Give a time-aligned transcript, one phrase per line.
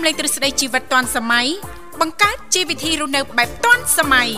[0.00, 1.46] មលែងទ្រឹស្ដីជីវិតទាន់សម័យ
[2.00, 4.28] បង្កើតជីវវិធីរស់នៅបែបទាន់សម័យ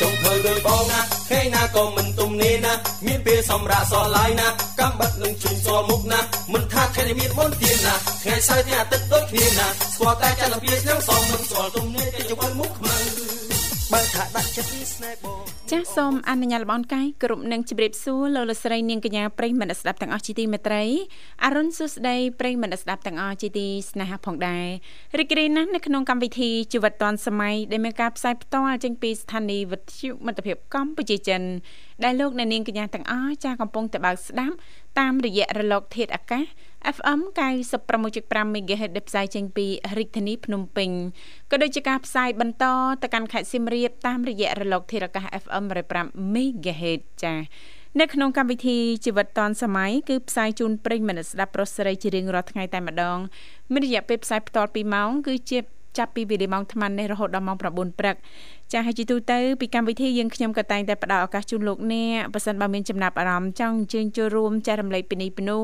[0.00, 2.72] ចុងធ្វើដោយបងណាហេណាក៏មិនទុំនេះណា
[3.06, 4.48] មានពេលសម្រាប់សល់ឡាយណា
[4.84, 6.20] កំបិតនឹងជុញសល់មុខណា
[6.52, 12.96] មិនថាថ្ងៃមានមុនទៀនណាថ្ងៃសៅរ៍ថ្ងៃអាទិត្យដូចគ្នាណាស្គាល់តែចន្ទភាឆ្នាំសំមិនស្គាល់ទុំនេះតែជវិលមុខខ្មៅ
[13.92, 20.82] បើថាដាក់ចិត្តពីស្នេហ៍បង ចាសសូមអនុញ្ញាតលំអរកាយគ្រប់នឹងជម្រាបសួរលោកលកស្រីនាងកញ្ញាប្រិយមិត្តស្ដាប់ទាំងអស់ជាទីមេត្រី
[21.44, 24.66] អរុនសុស្ដីប្រិយមិត្តស្ដាប់ទាំងអស់ជាទីស្នេហាផងដែរ
[25.18, 31.42] រីករាយណាស់នៅក្នុងកម្មវិធីជីវិតឌွန်សម័យដែលមានការផ្សាយផ្ទាល់ចេញពីស្ថានីយ៍វិទ្យុមិត្តភាពកម្ពុជាចិន
[32.04, 34.54] ដែលលោកអ្នកនាងកញ្ញាទាំងអស់ចាស់កំពុងតែបើកស្ដាប់
[34.98, 36.44] តាមរយៈរលកធាតុអាកាស
[36.96, 37.20] FM
[37.86, 39.66] 96.5 MHz ដែលផ្សាយចេញពី
[39.98, 40.90] រាជធានីភ្នំពេញ
[41.50, 42.64] ក៏ដូចជាការផ្សាយបន្ត
[43.02, 45.64] ទៅកាន់ខេត្តសៀមរាបតាមរយៈរលកធាតុអាកាស FM
[45.98, 47.38] 105 MHz ចា៎
[48.00, 53.18] នៅក្នុងកម្មវិធីជីវិតឌွန်សម័យគឺផ្សាយជូនប្រិយមិត្តស្ដាប់ប្រុសស្រីជារៀងរាល់ថ្ងៃតែម្ដង
[53.72, 55.58] មានរយៈពេលផ្សាយផ្ទាល់2ម៉ោងគឺជា
[55.98, 58.16] ចាប់ពីវេលាម៉ោង8:00នេះរហូតដល់ម៉ោង9:00ព្រឹក
[58.74, 65.62] ចាស់ហើយជាទូទៅពីកម្មវិធីយើងខ្ញុំក៏តែងតែផ្ដល់ឱកាសជូនលោកអ្នកបើសិនបើមានចំណាប់អារម្មណ៍ចង់អញ្ជើញចូលរួមចែករំលែកពីនេះពីនោះ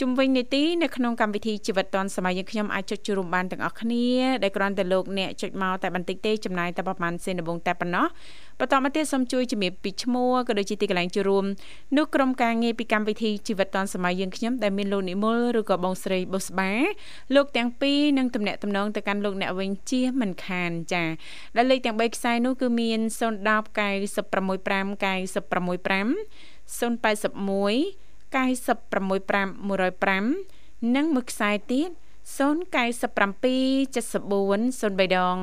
[0.00, 4.06] ជំវិញនីតិនៅក្នុងកម្មវិធីជីវិតឌွန်សម័យយើងខ្ញុំអាចចុចចូលរួមបានទាំងអស់គ្នា
[4.42, 8.06] ដែលគ្រាន់តែលោកអ្នកចុចមកតែបន្តិចទេចំណាយតែប្រហែលសេនដំបងតែប៉ុណ្ណោះ
[8.60, 11.44] បន្តមកទៀតសូមជួយជំរាបពីឈ្មោះក៏ដូចជាទីកន្លែងចូលរួម
[11.96, 16.70] នោះក្រុមការងារពីកម្មវិធីជីវិតឌွန်សម័យយើងខ្ញុំដែលមានលោកនិមលឬក៏បងស្រីបុស្បា
[17.34, 21.04] លោកទាំងពីរនឹងទំនាក់ទំនងទៅកាន់លោកអ្នកវិញជាមិនខានចា
[21.56, 26.16] ដែលលេខទាំង3ខ្សែនោះគឺមាន010 965 965
[26.78, 31.90] 081 965 105និងមួយខ្សែទៀត
[32.36, 35.36] 097 74 03ដង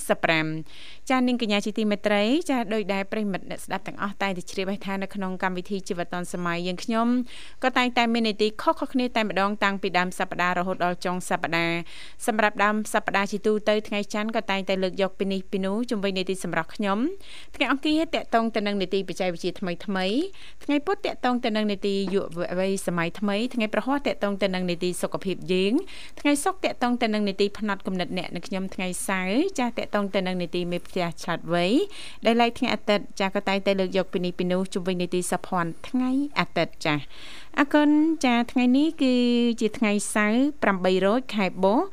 [0.00, 7.06] 55ចានាងកញ្ញាជាទីមេត្រីចាដោយដែលប្រិមិត្តអ្នកស្ដាប់ទាំងអស់តែងតែជ្រាបហើយថានៅក្នុងកម្មវិធីជីវិតឌុនសម័យយើងខ្ញុំ
[7.64, 11.78] ក៏តែងតែមាននីតិខុសៗគ្នាតែម្ដងតាំងពីដើមសប្ដាហ៍រហូតដល់ចុងសប្ដាហ៍
[12.26, 16.98] សម្រាប់ដើមសប្ដាហ៍ជាទូទៅថ្ងៃច័ន្ទក៏តែងតែលើកយកពីនេះពីនោះជំវិញនីតិសម្រាប់ខ្ញុំ
[17.54, 20.06] ថ្ងៃអង្គារតកតងទៅនឹងនីតិបច្ចេកវិទ្យាថ្មីថ្មី
[20.64, 22.24] ថ្ងៃពុធតកតងទៅនឹងនីតិយុវ
[22.58, 25.72] វ័យសម័យថ្មីថ្ងៃប្រហ័សតកតងទៅនឹងនីតិសុខភាពយើង
[26.20, 31.66] ថ្ងៃសុក្រតកតងទៅនឹងនីតិផ្នែកកំណត់អ្នកនៅខ្ញុំថ្ងៃសៅរ៍ចាស់តកតងទៅនឹងនីតិមេផ្ទះឆ្លាតវៃ
[32.24, 37.02] ដែលឡែកថ្ងៃអាទិត្យចាស់ក៏តែងតែលើកយកពីនេះពីនោះជុំវិញនីតិសភ័ណ្ឌថ្ងៃអាទិត្យចាស់
[37.58, 37.88] អគុណ
[38.24, 39.14] ចាថ្ងៃនេះគឺ
[39.60, 40.40] ជាថ្ងៃសៅរ៍
[40.72, 41.86] 8រោចខែបុស្ស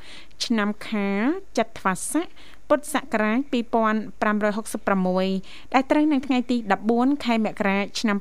[0.44, 1.24] ឆ្នាំខាល
[1.58, 2.26] ចត្វាស័ក
[2.70, 6.56] ពុទ្ធសករាជ2566ដែលត្រូវនៅថ្ងៃទី
[6.90, 8.16] 14ខែមករាឆ្នាំ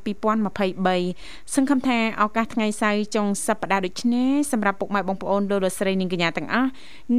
[0.75, 6.69] 2023សង្ឃឹមថាឱកាសថ្ងៃសៅរ៍ចុងសប្តាហ៍ដូចនេះសម្រាប់ពុកម៉ែបងប្អូនលោកលោកស្រីនិងកញ្ញាទាំងអស់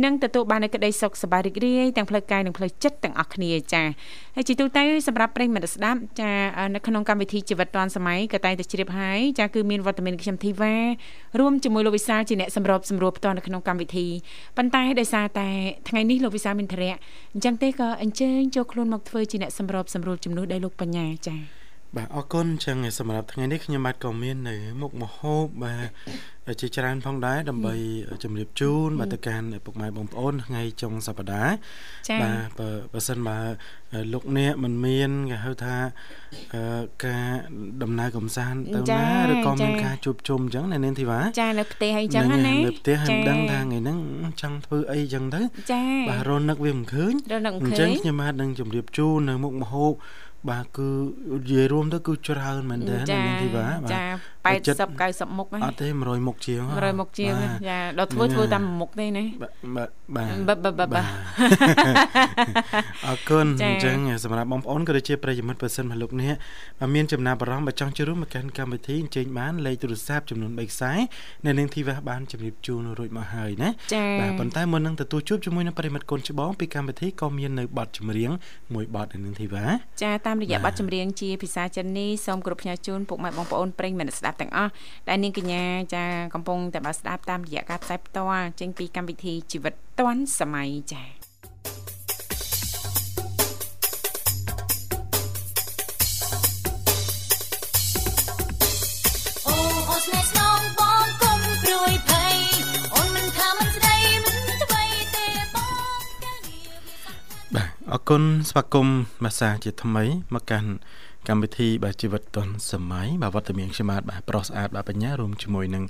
[0.04, 3.86] នឹងទទួលបាននូវក្តីសុខសប្បាយរីករាយទាំងផ្លូវកាយនិងផ្លូវចិត្តទាំងអស់គ្នាចា៎
[4.36, 6.30] ហើយជាទូទៅសម្រាប់ប្រិយមិត្តស្ដាប់ចា
[6.74, 10.74] នៅក្នុងកម្មវិធីជីវិតឌွန်សម័យក៏តែងតែជ្រាបហើយចាគឺមានវត្តមានខ្ញុំធីវ៉ា
[11.38, 14.06] រួមជាមួយលោកវិសាលជាអ្នកសម្របសម្រួលផ្ទាល់នៅក្នុងកម្មវិធី
[14.56, 15.48] ប៉ុន្តែដោយសារតែ
[15.88, 16.94] ថ្ងៃនេះលោកវិសាលមានធរៈ
[17.34, 21.59] អញ្ចឹងទេក៏អញ្ជើញចូលខ្លួនមកធ្វើជាអ្នកសម្របសម្រួលជំនួសដោយលោកបញ្ញាចា៎
[21.96, 25.74] បាទអរគុណចឹងសម្រាប់ថ្ងៃនេះខ្ញុំបាទក៏មាននៅមុខមហូបបា
[26.52, 27.74] ទជាច្រើនផងដែរដើម្បី
[28.24, 31.54] ជម្រាបជូនបាទទៅកាន់ពុកម៉ែបងប្អូនថ្ងៃចុងសប្តាហ៍
[32.22, 32.60] បាទ
[32.92, 33.38] បើសិនបើ
[34.12, 35.76] លោកអ្នកមិនមានគេហៅថា
[37.06, 37.28] ការ
[37.82, 43.98] ដំណើរកំសាន្តទៅណាឬក៏មានការជួបជុំអញ្ចឹងនៅនាងធីវ៉ាចានៅផ្ទះអីចឹងណានៅផ្ទះហើយមិនដឹងថាថ្ងៃហ្នឹង
[44.40, 45.40] ចង់ធ្វើអីចឹងទៅ
[46.08, 47.12] បាទរនឹកវាមិនឃើញ
[47.64, 49.94] អញ្ចឹងខ្ញុំបាទនឹងជម្រាបជូននៅមុខមហូប
[50.48, 50.88] បាទគឺ
[51.32, 54.04] និយាយរួមទៅគឺច្រើនមែនតើនាងធីវ៉ាបាទចា
[54.44, 57.34] 80 90មុខហ្នឹងអត់ទេ100មុខជាង100មុខជាង
[57.68, 59.24] ចាដល់ធ្វើធ្វើតាមមុខទេណា
[59.76, 61.06] បាទបាទបាទបាទបាទ
[63.06, 66.32] អរគុណអញ្ចឹងសម្រាប់បងប្អូនក៏ដូចជាប្រិយមិត្តប៉ះសិនមកលោកនេះ
[66.80, 70.92] បើមានចំណាប់អារម្មណ៍បើចង់ចូលរួមមកកាន់កម្មវិធីអញ្ជើញបានលេខទូរស័ព្ទចំនួន3ខ្សែ
[71.46, 73.70] នៅនាងធីវ៉ាបានជម្រាបជូនរួចមកហើយណា
[74.20, 78.30] បាទប៉ុន្តែមុននឹងទទួលជួបជាមួយនឹងប្រិយមិត្តកូនច្បងពីកម្មវិធីក៏មាននៅប័ណ្ណចម្រៀង
[78.74, 79.64] មួយប័ណ្ណនៅនាងធីវ៉ា
[80.02, 84.70] ចាតាមរយៈប័ណ្ណចម្រៀងជាភាសាចិននេះសូមគោរពផ្ញើជូនពុកម៉ែបងប្អូនប្រិយមិត្តស្ដាប់ទាំងអស់
[85.08, 86.04] ដែលនាងកញ្ញាចា
[86.34, 91.20] កំពុងតែបើស្ដាប់តាមរយៈការផ្សាយផ្ទាល់ចេញពីកម្មវិធីជីវិតឌွန်សម័យចា
[107.94, 110.04] អរគុណស្វាគមន៍មាសាជាថ្មី
[110.34, 110.70] មកកាន់
[111.30, 115.84] កកម្មវិធីបាទជីវិតឌុនសម័យបាទវត្តមានខ្ញុំបាទប្រុសស្អាតបាទបញ្ញារួមជាមួយនឹង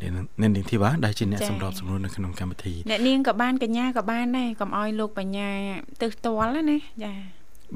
[0.00, 5.50] អ្នកនាងធីវ៉ាដែលជាអ្នកសម្របសម្រួលនៅក្នុងកម្មវិធីអ្នកនាងក៏បានកញ្ញាក៏បានដែរកុំអោយលោកបញ្ញា
[6.02, 7.12] ទឹះទាល់ណាចា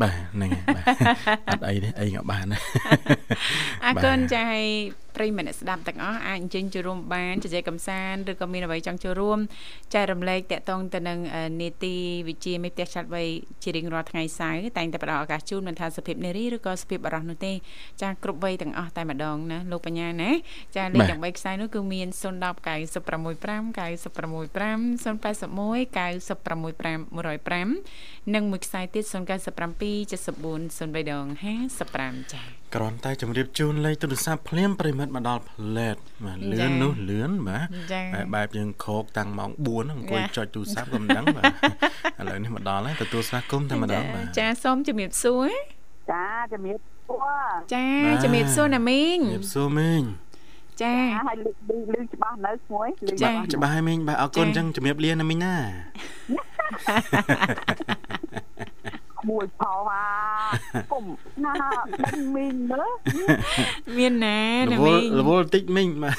[0.02, 0.84] បាទហ្នឹងហើយបាទ
[1.48, 2.60] អត់អីទេអីក៏បានដែរ
[3.84, 9.38] អរគុណចាឲ្យប្រិយមិត្តស្ដាប់ទាំងអស់អាចអញ្ជើញចូលរួមបានជជែកកម្សាន្តឬក៏មានអ្វីចង់ចូលរួម
[9.94, 11.18] ចែករំលែកតាក់ទងទៅនឹង
[11.62, 11.94] នេតិ
[12.28, 13.22] វិជាមេផ្ទះឆ្លាតវៃ
[13.62, 17.52] ជារៀងរាល់ថ្ងៃសៅរ៍តែងតែផ្ដល់ឱកាសជូនមិនថាសុភាពនារីឬក៏សុភាពបរិសុទ្ធនោះទេ
[18.02, 20.30] ចាគ្រប់វ័យទាំងអស់តែម្ដងណាលោកបញ្ញាណា
[20.76, 29.85] ចាលេខទាំង3ខ្សែនោះគឺមាន010 965 965 081 965 105និងមួយខ្សែទៀត097
[30.30, 31.24] 74 03ដង
[31.74, 37.66] 55ចា៎គ្រាន់តែជម្រាបជូនលេខទូរស័ព្ទភ្លាមប្រិមិត្តមកដល់ផ្លែតបាទលឿននោះលឿនបាទ
[38.34, 41.44] បែបយើងក្រោកតាំងម៉ោង4អង្គុយចុចទូរស័ព្ទក៏មិនដឹងបាទ
[42.20, 45.48] ឥឡូវនេះមកដល់ហើយទទួលស្វាគមន៍តែម្ដងបាទចាសូមជម្រាបសួរ
[46.12, 47.42] ចាជម្រាបសួរ
[47.74, 47.84] ចា
[48.24, 50.02] ជម្រាបសួរណាមីងជម្រាបសួរមីង
[50.82, 50.94] ចា
[51.26, 52.88] ហើយលឺលឺច្បាស់នៅស្មួយ
[53.22, 55.56] ចាច្បាស់ហើយមីងបាទអរគុណអញ្ចឹងជម្រាបលាណាមីងណា
[59.30, 60.06] មួយផងអា
[60.92, 61.04] គុំ
[61.44, 61.54] ណា
[62.36, 62.90] មីងមើល
[63.98, 64.40] មានណា
[64.72, 66.16] ណាមីងរវល់តិចមីងបាទ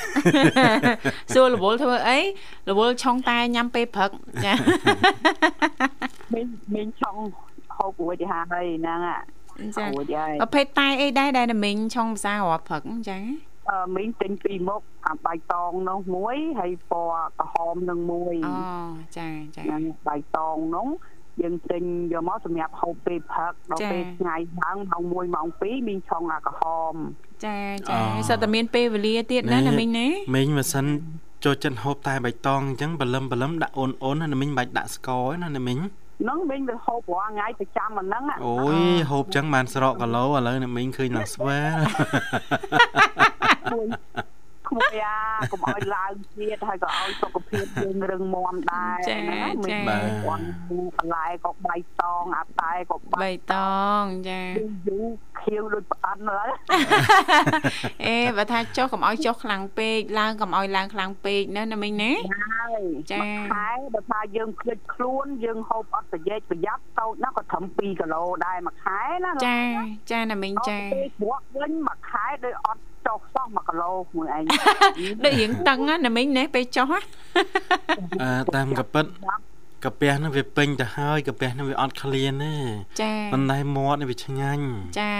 [1.33, 2.19] សួររវល់ធ្វើអី
[2.69, 4.11] រវល់ឆុងតែញ៉ាំពេលព្រឹក
[4.45, 4.53] ចា
[6.33, 7.15] មីងមីងឆុង
[7.77, 9.17] ហូបរួចទៅហើយហ្នឹងអា
[9.77, 9.85] ចា
[10.41, 13.19] ប្រភេទតែអីដែរដែលណាមីងឆុងភាសារាប់ព្រឹកចា
[13.69, 18.55] អឺមីងទិញពីរមុខអាបៃតងនោះមួយហើយពណ៌ក្រហមនឹងមួយអូ
[19.17, 19.63] ចាចា
[20.07, 20.87] បៃតងនោះ
[21.41, 26.63] យើងទិញយកមកសម្រាប់ហូបពេលព្រឹកដល់ពេលថ្ងៃឡើងម៉ោង1ម៉ោង2មីងឆុងអាក្រហ
[26.93, 26.95] ម
[27.45, 27.57] ចា
[27.89, 27.99] ចា
[28.29, 30.85] សិតតែមានពេលវេលាទៀតណាណាមីងណាមីងម៉ាសិន
[31.45, 35.79] ចូលចិត្តហូបតែបៃតងអញ្ចឹងបលឹមបលឹមដាក់អូនអូនណាមីងបាច់ដាក់ស្ករណាណាមីង
[36.29, 38.79] នឹងមីងវាហូបរាល់ថ្ងៃប្រចាំអាហ្នឹងអូយ
[39.11, 41.59] ហូបចឹងបានស្រកគីឡូឥឡូវណាមីងឃើញឡើងស្វា
[44.67, 45.17] ក្មួយអា
[45.51, 49.57] កុំឲ្យឡើងទៀតហើយក៏ឲ្យសុខភាពយើងរឹងមាំដែរចាចាគាត់
[50.97, 53.55] បន្លែក៏បៃតងអាតែក៏បៃត
[53.99, 54.41] ងចា
[54.87, 56.49] យូរ ខៀវដូចផ្អិនហើយ
[58.05, 62.11] អេបើថាចុះកុំឲ្យចុះខ្លាំងពេកឡើងកុំឲ្យឡើងខ្លាំងពេកណាណាមីងណា
[63.11, 63.19] ចា
[63.51, 69.59] ខែបើថាយើងភ្លេចខ្លួនយើងហូបអត់ប្រយេជប្រយ័ត្នតូចណាស់ក៏ត្រឹម2គីឡូដែរមួយខែណាចា
[70.11, 70.77] ចាណាមីងចា
[71.21, 74.43] ព្រោះវិញមួយខែដូចអត់ចុះសោះ1គីឡូមួយឯង
[75.23, 76.91] ដូចរៀងតឹងណាមីងណាពេលចុះ
[78.21, 79.05] អឺតាមកពិត
[79.83, 82.55] កាពះនឹងវាពេញទៅហើយកាពះនឹងវាអត់ឃ្លានទេ
[83.01, 84.65] ចាប៉ុន្តែមាត់នេះវាឆ្ងាញ់
[84.99, 85.13] ចា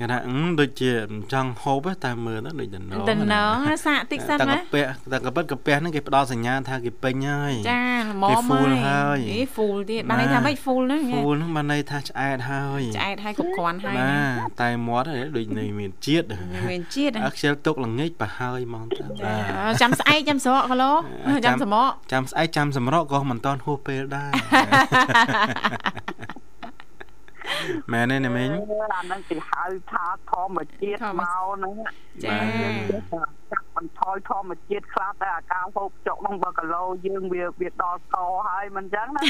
[0.00, 0.90] គេថាអឺដូចជា
[1.32, 3.56] ចង់ហូបតែមើលទៅដូចតំណងតំណង
[3.86, 8.52] សាកតិចសិនណាតែកាពះតែកាពិតកាពះនឹងគេផ្ដល់សញ្ញាថាគេពេញហើយចាល្មម
[8.86, 14.16] ហើយអេ full ទៀតបានន័យថាម៉េច full ហ្នឹង full ហ្នឹងបានន័យថាឆ្អែតហើយឆ្អែតហើយគ្រប់គ្រាន់ហើយណា
[14.62, 15.06] តែមាត់
[15.36, 16.26] ដូចនៅមានជាតិ
[16.70, 19.04] មានជាតិអខ្ជិលទុកល្ងាចប្រហើយហ្មងតា
[19.82, 20.92] ចាំស្អែកចាំស្រកគីឡូ
[21.46, 24.30] ចាំសម្រកចាំស្អែកចាំសម្រកក៏មិនតាន់ហួសពេលដែរ
[27.92, 28.50] មែនទេណាមីង
[28.94, 31.74] អាហ្នឹងគេហៅថាធម្មជាតិមកហ្នឹង
[32.24, 32.36] ចា
[33.12, 38.16] ចាក់ បន្ថយធម្មជាតិខ្លះតែអាការហូបចុកហ្នឹងបើគីឡូយើងវាវាដល់ក
[38.48, 39.20] ហើយមិនអញ្ចឹងណា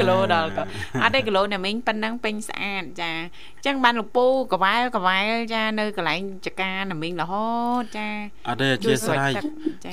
[0.00, 0.58] គីឡូដល់ក
[1.02, 3.12] អត់ទេគីឡូណាមីងប៉ុណ្ណឹងពេញស្អាតចា
[3.56, 7.48] អញ្ចឹងបានលពូកវ៉ែលកវ៉ែលចានៅកន្លែងចកាណាមីងរហូ
[7.82, 8.08] តចា
[8.48, 9.32] អត់ទេអធិស្ឋាន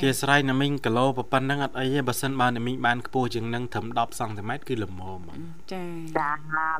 [0.01, 5.29] ជាស្រ័យណាមីងគីឡូប៉ុណ្ណឹងអត់អីទេបើសិនបើណាមីងបានខ្ពស់ជាងនឹងត្រឹម10សង់ទីម៉ែត្រគឺល្មម
[5.73, 5.83] ចា
[6.19, 6.31] ចា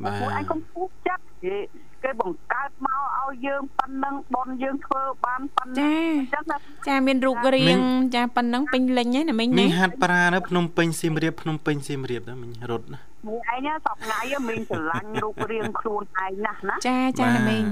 [0.04, 1.56] បើពួកឯងកុំពុះចិត្តគេ
[2.04, 6.44] គេបង្កើតមកឲ្យយើងប៉ុណ្ណឹងបនយើងធ្វើបានប៉ុណ្ណឹងអញ្ចឹង
[6.88, 7.78] ចាមានរូបរាង
[8.16, 17.66] ចាប៉ុណ្ណឹងពេញលេញហ្នឹងណាមិញណាមីងហាត់ប្រានៅភ្នំពេញសៀមរាបភ្នំពេញសៀមរាបណាមីងរត់ណាមីងឯងសពថ្ងៃមីងស្រឡាញ់រូបរាងខ្លួនឯងណាស់ណាចាចាណាមីង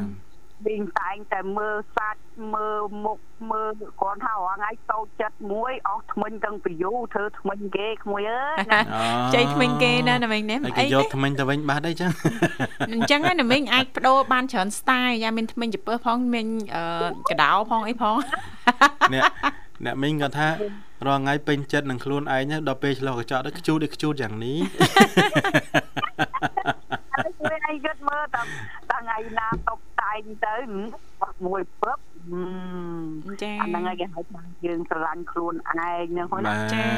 [0.68, 2.22] មីងតែងតែមើលសាច់
[2.54, 3.20] មើលមុខ
[3.52, 8.82] មើលគាត់ថារងថ្ងៃតូចចិត្តមួយអស់ថ្មិញទាំងពីយូធ្វើថ្មិញគេក្មួយអើយណា
[9.36, 12.12] ចៃថ្មិញគេណាណាមីងណាអីយកថ្មិញទៅវិញបាត់អីចឹង
[12.94, 16.48] អញ្ចឹងណាមីងអាចបដូរបានច្រើន style យ៉ាមានថ្មិញចំពើផងមាន
[17.30, 18.16] កដោផងអីផង
[19.14, 19.24] អ្នក
[19.86, 20.50] អ្នកមីងគាត់ថា
[21.08, 24.58] រងថ្ងៃពេញចិត្តនឹងខ្លួនឯងដល់ពេលឆ្លោះកញ្ចក់ទៅខ្ជូតខ្ជូតយ៉ាងនេះ
[27.42, 28.42] មួយឯងគិតមើលតា
[28.92, 29.80] ថ្ងៃណាតុប
[30.12, 30.56] តែងទៅ
[31.22, 31.98] បាក់មួយពឹប
[33.42, 36.90] ចាអាហ្នឹងឯងគេហៅថាយើងស្រឡាញ់ខ្លួនឯងហ្នឹងហ្នឹងចា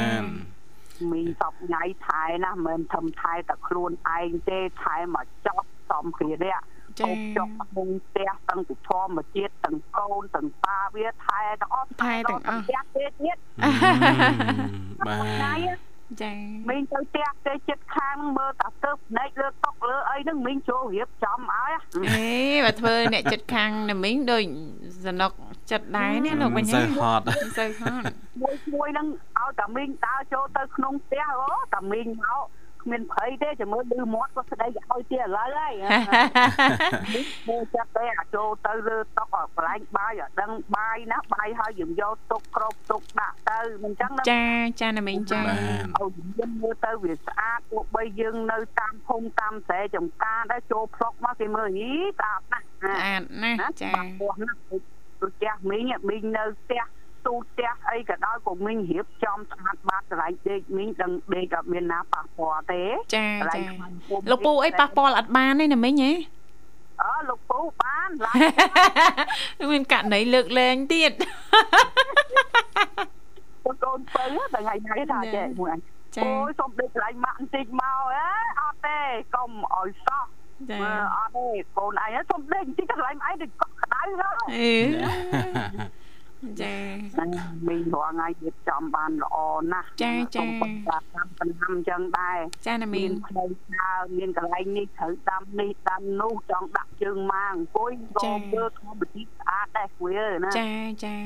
[1.12, 6.58] មីងសពថ្ងៃថែណាមិនធំថែតែខ្លួនឯងទេថែមកចប់សំគ្រារៈ
[7.00, 13.36] ចាចុកក្នុងផ្ទះទាំងពីធម្មជាតិទាំងកូនទាំងតាវាថែទាំងអស់ថែទាំងអស់ផ្ទះទៀតទៀត
[15.06, 16.34] បាទ ចា
[16.70, 21.70] មីងទៅផ្ទះគេចិត្តខាងមើលតាទៅភ្នែកលើតុកលើអីហ្នឹងមីងចូលរៀបចំឲ្យ
[22.08, 22.32] អេ
[22.64, 24.42] បើធ្វើអ្នកចិត្តខាងណាមីងដូច
[25.06, 25.32] សនុក
[25.70, 27.24] ចិត្តដែរណាលោកបញ្ញាសូវហត់
[27.58, 28.04] សូវហត់
[28.42, 29.06] មួយមួយហ្នឹង
[29.38, 32.44] ឲ្យតាមីងដើរចូលទៅក្នុងផ្ទះអូតាមីងមក
[32.84, 35.72] គ្មានភ័យទេចាំមើលឌឺមាត់ក៏ស្ដីឲ្យទៀតឥឡូវហើយ
[37.48, 44.44] មើលចាប់ទៅអាចូលទៅលើតុកកន្លែងបាយអត់ដឹងបាយណាបាយហើយយើងយកទុកក្របទុកដាក់ទៅមិនចឹងចា
[44.80, 45.58] ចាណាមីងចាឲ្យ
[46.38, 54.82] យើងមើលទៅវាស្អាតទោះបីយើងនៅតាមភូមិតាមស្រែចំការដែរចូលផ្លុកមកគេមើលហីស្អាតណាស់ស្អាតណាស់ចាពោះណាស់ដូច
[55.20, 56.82] ផ្ទះមីងមីងនៅផ្ទះ
[57.26, 62.82] ទូផ្ទះអីក៏ដោយក៏មីងរៀបចំស្អាតបាតកន្លែងដេកមីងដឹងដេកអត់មានណាប៉ះពាល់ទេ
[63.14, 63.26] ចា
[63.56, 63.62] ចា
[64.30, 66.12] លោកពូអីប៉ះពាល់អត់បានទេណាមីងហ៎
[67.02, 71.12] អើលោកពូបានឡើងមានករណីលើកលែងទៀត
[73.84, 75.70] កូនពៅតែថ្ងៃនេះថាចេះមួយ
[76.22, 78.26] អូយសុំដេកកន្លែងម៉ាក់បន្តិចមកអេ
[78.60, 78.98] អត់ទេ
[79.34, 80.24] កុំអោយសោះ
[80.70, 80.78] ចា
[81.16, 81.46] អត់ទេ
[81.78, 84.72] កូនឯងសុំដេកបន្តិចកន្លែងឯងដូចកក់ក្ដៅហ្នឹងអេ
[86.62, 86.74] ចា
[87.68, 89.36] មីងរងថ្ងៃរៀបចំបានល្អ
[89.72, 90.44] ណាស់ចាចាតា
[91.26, 100.10] មដំណាំអញ្ចឹងដែរចាណាមីនផ្លូវដើរមានកន្លែងនេះត្រូវដាំនេះដាំនោះចង់ដាក់ជើងម៉ាអង្គុយក៏មើលធម្មជាតិស្អាតដែរគួយ
[100.44, 100.70] ណាចា
[101.04, 101.16] ចា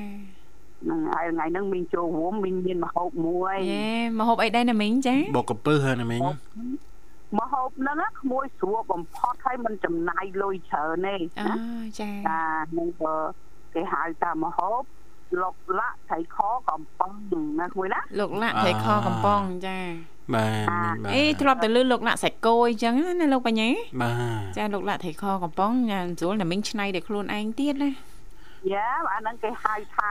[0.83, 6.21] ហ្នឹងហើយថ្ងៃហ្នឹងមីងចូលរួមមីងមានមហូបមួយយេមហូបអីដែរណាមីងចាបកកពឹសហើយណាមីង
[7.39, 11.49] មហូបហ្នឹងក្មួយស្រួលបំផុតហើយមិនចំណាយលុយច្រើនទេអូ
[12.01, 13.15] ចាចាហ្នឹងក៏
[13.75, 14.83] គេហៅថាមហូប
[15.41, 16.37] លោកលាក់ថៃខ
[16.69, 17.13] កំប៉ុង
[17.61, 19.79] ណាគួយណាលោកលាក់ថៃខកំប៉ុងចា
[20.35, 20.47] បា
[20.93, 23.69] ទអេធ្លាប់តែលឺលោកលាក់សាច់គោអញ្ចឹងណាលោកបញ្ញា
[24.03, 27.91] បាទចាលោកលាក់ថៃខកំប៉ុងញ៉ាំស្រួលតែមិញឆ្នៃតែខ្លួនឯងទៀតណា
[28.73, 30.11] យ៉ាអាហ្នឹងគេហៅថា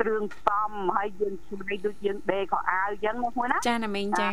[0.00, 4.30] គ្រឿងផ្សំហើយយើងឆ្នៃដូចយើងដេកខោអាវអញ្ចឹងណាមួយណាចាណាមីងចា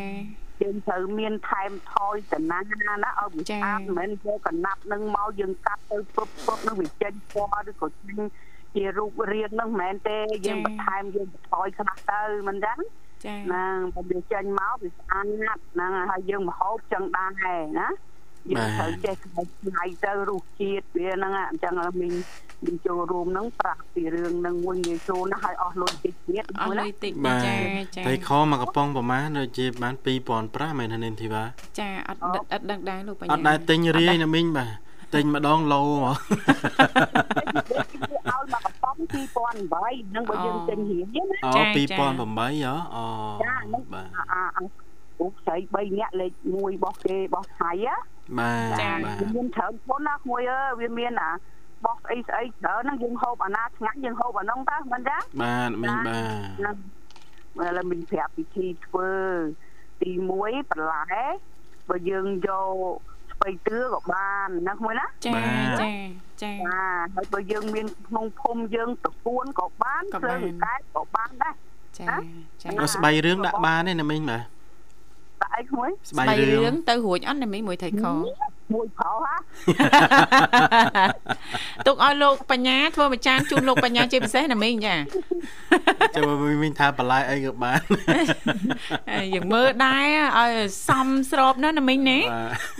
[0.61, 2.59] យើងត្រូវមានថែមថយតាណា
[3.03, 8.19] ណាឲ្យវាស្អាតមិនមែនយកកណាត់នឹងមកយើងកាត់ទៅពុបពុបនឹងវាចេញពណ៌ឬក៏ចេញ
[8.75, 12.77] ជារូបរាងហ្នឹងមិនមែនទេយើងបន្ថែមយើងបន្ថយខ្លះទៅមិនចឹង
[13.25, 15.27] ចាហ្នឹងបើវាចេញមកវាស្អាត
[15.73, 17.31] ហ្នឹងហើយយើងមហូបចឹងដែរ
[17.79, 17.89] ណា
[18.51, 22.13] យើងត្រូវចេះឆ្នៃទៅរសជាតិវាហ្នឹងអញ្ចឹងមីង
[22.65, 27.35] មីងចូលរួមហ្នឹងប្រាស់ពីរឿងហ្នឹងមួយងាយចូលណាស់ហើយអស់លុយតិចទៀតអស់លុយតិចចា
[27.95, 29.93] ចាតែខមកកំប៉ុងប្រមាណដូចជាបាន
[30.35, 31.43] 2005មែនទេនាងធីវ៉ា
[31.79, 32.19] ចាអត់
[32.53, 34.84] អត់ដឹងដែរលោកបញ្ញាអត់ដែរទិញរាយណាមីងបាទ
[35.15, 38.97] ទិញម្ដងលោហ្មងឲ្យមកកំប៉ុង
[39.55, 43.05] 2008នឹងបើយើងទិញរៀងណាអូ2008ហ៎អូ
[43.43, 44.43] ចាហ្នឹងបាទអា
[45.19, 47.95] អូស្រី3នាក់លេខ1របស់គេរបស់ថៃណា
[48.39, 48.89] បាទចា
[49.35, 51.31] មានច្រើនប៉ុនណាក្មួយអើយវាមានអា
[51.85, 56.19] បោះស្អីស្អីច្រើនហ្នឹងយើងហូបអាណាឆ្ងាញ់យើងហូបអានោះតើមិនចាបាទមីងបា
[56.73, 59.09] ទឥឡូវមីងប្រាប់ពិធីធ្វើ
[60.01, 61.25] ទី1បន្លែ
[61.89, 62.97] បើយើងយក
[63.45, 65.33] ស្បៃតឿក៏បានណាក្មួយណាចា
[65.81, 65.91] ចា
[66.43, 71.53] ចាបាទហើយបើយើងមានក្នុងភូមិយើងតគួនក៏បានភ្លើងកែក៏បានដែរ
[71.99, 72.05] ចា
[72.61, 74.43] ចាស្បៃរឿងដាក់បានទេណាមីងបាទ
[75.41, 76.23] ដាក់អីក្មួយស្បៃ
[76.53, 78.05] រឿងទៅរួចអត់ណាមីងមួយថៃខ
[78.73, 79.35] មួយប្រោហ៎
[81.87, 84.95] ទុកឲ្យលោកបញ្ញាធ្វើមួយចានជូនលោកបញ្ញាជាពិសេសណាមីងចា
[86.15, 86.23] ចាំ
[86.61, 87.81] មីងថាបន្លែអីក៏បាន
[89.33, 90.05] យើងមើលដែរ
[90.39, 90.51] ឲ្យ
[90.89, 92.19] សមស្របណាណាមីងណា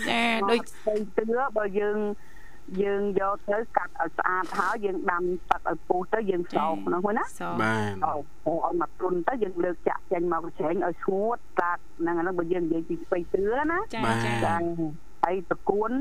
[0.09, 0.59] ចាដូច
[1.17, 1.23] ទៅ
[1.57, 1.97] បើយើង
[2.81, 7.23] យើងយកទៅកាត់ឲ្យស្អាតហើយយើងដាំទឹកឲ្យពុះទៅយើងស្រោបនោះណា
[7.61, 14.01] បាទឲ្យមកទុនទៅយើងលើកចាក់ចេញមកកញ្ច្រែងឲ្យស្ងួតកាត់ហ្នឹងហ្នឹងបើយើងនិយាយពីស្បៃតឿណាចា
[14.45, 14.55] ចា
[15.25, 15.91] ហើយតកួន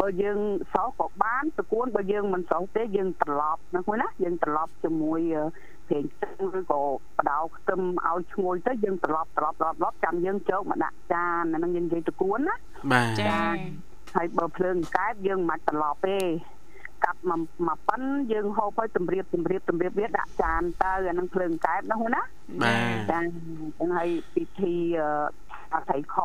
[0.00, 0.38] បើយើង
[0.74, 5.20] សោះក៏បានតកួនបើយើងមិនសោះទេយើងត្រឡប់ណាមួយណាយើងត្រឡប់ជាមួយ
[5.88, 6.82] ប្រេងខ្ទឹមឬក៏
[7.18, 12.56] បដោខ្ទឹមឲ្យឈ្ងុយទៅយើងត្រឡប់ត្រឡប់ត្រឡប់ចាំយើងចូលមកដាក់ចានហ្នឹងយើងនិយាយតកួនណា
[12.92, 13.38] បាទចា
[14.16, 16.18] ហើយបើភ្លើងកែបយើងមិនត្រឡប់ទេ
[17.04, 18.02] កាត់មកមកប៉ិន
[18.32, 22.22] យើងហូបឲ្យតម្រៀបតម្រៀបតម្រៀបវាដាក់ចានទៅអានឹងភ្លើងកែបនោះណា
[22.62, 23.20] បាទចា
[23.78, 24.74] ចឹងហើយពិធី
[25.74, 26.16] អថៃខ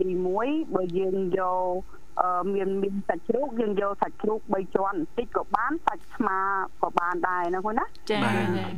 [0.00, 0.08] ទី
[0.42, 1.40] 1បើយើងយ
[1.70, 1.74] ក
[2.20, 6.38] អឺមានមានសាច់ជ្រូកយើងយកសាច់ជ្រូក3ជាន់បន្តិចក៏បានសាច់ស្មា
[6.82, 8.20] ក៏បានដែរណាហ្នឹងណាចា៎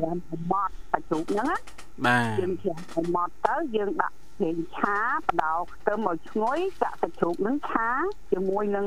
[0.02, 0.16] យើង
[0.52, 1.58] បត់សាច់ជ្រូកហ្នឹងណា
[2.06, 7.88] បាទយើងច្រាំឲ្យម៉ត់ទៅយើងដាក់ប្រេងឆាបដោខ្ទឹមឲ្យឈ្ងុយចាក់សាច់ជ្រូកហ្នឹងឆា
[8.32, 8.86] ជាមួយនឹង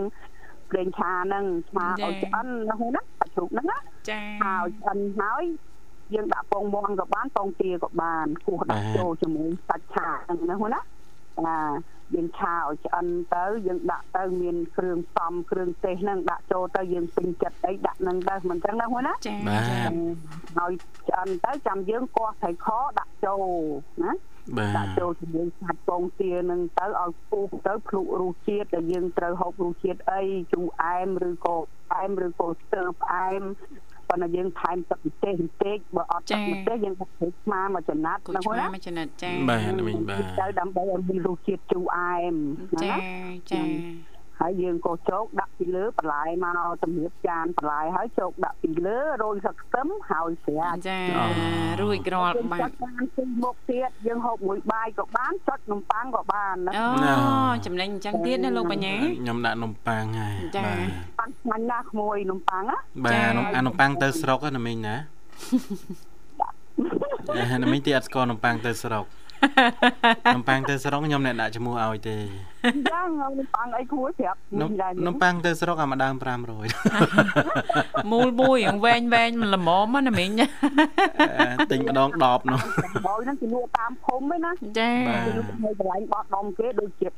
[0.71, 3.77] ប្រេងឆាហ្នឹងឆាឲ្យឆ្អិនហ្នឹងណាសាច់ជ្រូកហ្នឹងណា
[4.09, 5.43] ចាឲ្យឆ្អិនហើយ
[6.13, 10.81] យើងដាក់ពងមាន់ក៏បានពងទាក៏បានគោះដាក់ចូលជាមួយសាច់ឆាហ្នឹងណាណា
[11.45, 20.73] បាទ យើងឆាឲ្យឆ្អិនទៅយើងដាក់ទៅមានគ្រឿងផ្សំគ្រឿងទេសហ្នឹងដាក់ចូលទៅយើងពេញចិត្តអីដាក់ហ្នឹងទៅមិនចឹងណាហ្នឹងណាចាបាទឲ្យ
[21.09, 22.67] ឆ្អិនទៅចាំយើងកោះត្រីខ
[22.99, 23.45] ដាក់ចូល
[24.03, 24.11] ណា
[24.57, 30.21] បាទចូលជាមួយសាច់ពងទានឹងទៅឲ្យពុះទៅភ្លុករសជាតិដែលយើងត្រូវហូបរសជាតិអី
[30.53, 31.55] ជូរអែមឬក៏
[31.95, 33.43] អែមឬក៏ស្ទើផ្អែម
[34.13, 42.33] ប៉ុន្តែយើងថែមទឹកម្ទេសបន្តិចបើអត់ទឹកម្ទេសយើងដាក់ស្មាមកចំណាត់គូណាឆ្មាណាមកចំណិតចាបាទមីងបាទទៅដើម្បីឲ្យមានរសជាតិជូរអែម
[42.83, 42.95] ណាចា
[43.51, 43.61] ចា
[44.43, 50.99] ហើយយើងក៏ជោគដាក់ពីលើបន្លែមកតម្រៀបចានបន្លែហើយជោគដាក់ពីលើរោយស្លឹកខ្ទឹមហើយស្រាចា
[51.81, 56.85] រួចរាល់បាចាត់ត់បានពីមុខទៀតយើងហូបមួយបាយក៏បានចុចនំប៉័ងក៏បានណាអូ
[57.65, 64.95] ចំណេញអញ្ចឹងទៀតណាលោកបញ្ញាខ្ញុំដាក់នំប៉័ងហើយចាបាទប៉ាន់ឆ្ងាញ់ណាស់ក្មួយនំប៉័ងណាបាទនំអានំប៉័ងទៅស្រុកណាមីងណា
[67.63, 69.05] ណាមីងទីអត់ស្គាល់នំប៉័ងទៅស្រុក
[70.35, 72.17] នំប៉័ងទៅស្រុកខ្ញុំអ្នកដាក់ឈ្មោះឲ្យទេ
[72.91, 80.31] យ៉ាងនំប៉័ងអីក្មួយប្រាប់នំដែរនំប៉័ងទៅស្រុកអាម្ដង500មូលមួយយ៉ាងវែងវែងល្មមណាមីង
[81.71, 82.59] ទិញម្ដង10នោះ
[83.05, 87.13] ហើយហ្នឹងគេលក់តាមភូមិឯណាចាបាទគេលក់នៅកន្លែងបោះដុំគេដូចជា10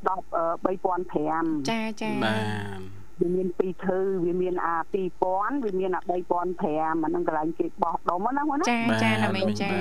[0.75, 2.35] 3500ចាចាបា
[2.77, 4.75] ទវាមានពីរធឺវាមានអា
[5.21, 6.11] 2000វាមានអា3500
[6.83, 9.71] អាហ្នឹងកន្លែងគេបោះដុំណាហ្នឹងណាចាចាណាមីងចា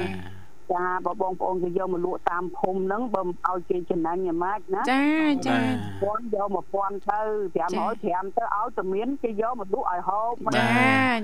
[0.72, 5.04] ចាបើបងប្អូនគេយកមកលក់តាមភូមិហ្នឹងបើឲ្យគេចំណេញយ៉ាងម៉េចណាចា
[5.46, 5.58] ចា
[6.02, 7.20] ពាន់យក1000ទៅ
[7.54, 10.66] 500 5ទៅឲ្យតែមានគេយកមកលក់ឲ្យហូបចា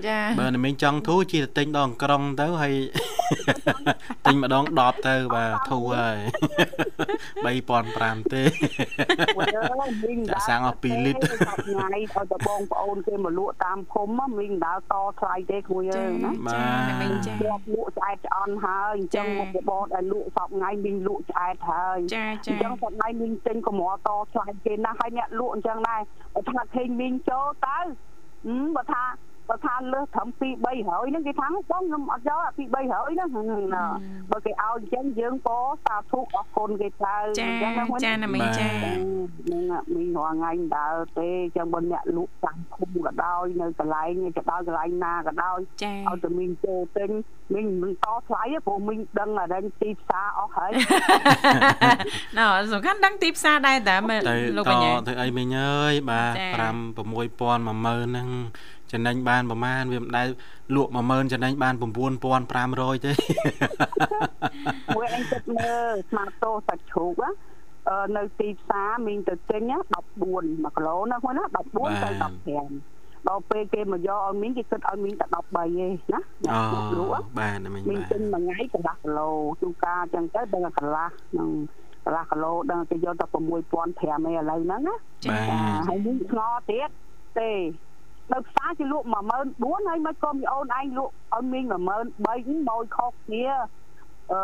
[0.07, 2.75] ចាបើណាមីងចង់ធូរជិះតែទិញដងក្រុងទៅហើយ
[4.27, 6.19] ទិញម្ដង10ទៅបាទធូរហើយ
[7.47, 8.43] 3500ទេ
[10.05, 26.01] មីងចាក់សាំងអស់2លីត្រថ្ងៃឲ្យតែបងប្អូនគេមកលក់តាមភូមិមីងដើរតថ្លៃទេគួយអើចាយណាចាណាមីងចាជាប់លក់ឆ្អែតឆ្អន់ហើយអញ្ចឹងចាមុខរបរដែលលក់សពថ្ងៃមីងលក់ឆ្អែតហើយចាអចាញ្ចឹងសប្តាហ៍មីងចេញកម្រតឆ្លៃគេណាស់ហើយអ្នកលក់អញ្ចឹងដែរ
[26.35, 27.79] បើថាឃើញមីងចូលទៅ
[28.47, 29.03] ហឹមបើថា
[29.51, 33.85] បើថាលើសត្រឹម2 300ហ្នឹងគេថាបងខ្ញុំអត់យកអា2 300ហ្នឹងណា
[34.31, 38.99] បើគេឲ្យអញ្ចឹងយើងក៏សាធុអរគុណគេទៅចាអញ្ចឹងណាមួយចាណាមីងចាហ្នឹង
[39.95, 47.11] មីងរងថ្ងៃដើរទេអញ្ចឹងបើអ្នកលក់តាមភូមិក៏ដោយនៅកន្លែងក៏ដោយកន្លែងណាក៏ដោយចាឲ្យតែមីងចូលទិញ
[47.55, 50.71] មីងមិនតថ្លៃទេព្រោះមីងដឹងអារែងទីផ្សារអស់ហើយ
[52.39, 56.61] ណ៎សំខាន់ដឹងទីផ្សារដែរតាមើលទៅលោកតបញ្ញាទៅអីមីងអើយបាទចា5
[56.99, 58.29] 6000 10000ហ្នឹង
[58.93, 60.29] ចំណេញបានប្រហែលវាមិនដែល
[60.75, 63.13] លក់10000ចំណេញបាន9500ទេ
[64.97, 67.31] មួយអញគិតមើលស្មាតតោសាច់ជ្រូកណា
[67.89, 72.11] អឺនៅទីផ្សារមីងទៅទិញណា14 1គីឡូណាហ្នឹងណា14ទៅ
[72.69, 75.65] 15ដល់ពេលគេមកយកឲ្យមីងគេគិតឲ្យមីងតែ13ទេ
[76.13, 79.29] ណាអូអ្នកលក់បាទណាមីងមីងបាទទិញមួយថ្ងៃកន្លះគីឡូ
[79.61, 81.51] ជួនកាលអញ្ចឹងទៅដឹងតែកន្លះហ្នឹង
[82.05, 84.95] កន្លះគីឡូដឹងគេយកតែ6500ឯឥឡូវហ្នឹងណា
[85.31, 85.51] បាទ
[85.89, 86.91] ហើយមីងឆ្ងល់ទៀត
[87.39, 87.51] ទេ
[88.33, 93.45] នៅផ្សារគេលក់14000ហើយមិនក៏មីអូនឯងលក់ឲ្យមីង13000មកខុសគ្នា
[94.33, 94.41] អឺ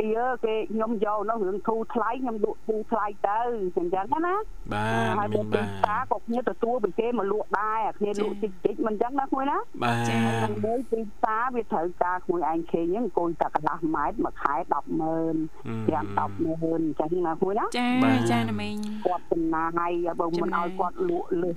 [0.00, 3.40] អីយើគេខ្ញុំយកនៅរឿងធូរថ្លៃខ្ញុំលក់ធូរថ្លៃទៅ
[3.78, 4.34] អញ្ចឹងណា
[4.72, 9.96] បាទហើយមីទៅងទីបាទផ្សារក៏គ្នាទទួលពីគេមកលក់ដែរអាគ្នាលក់តិចតិចមិនអញ្ចឹងណាមួយណាបាទ
[10.42, 21.56] ហើយមើលទីផ្សារវាត្រូវការមួយឯងខេងហ្នឹងអង្គុយតែកន្លះម៉ែត្រមួយខែ100,000 5 10,000អញ្ចឹងណាមួយណាចាបាទចាណាមីងគាត់ចំណាយបើមិនឲ្យគាត់លក់លើស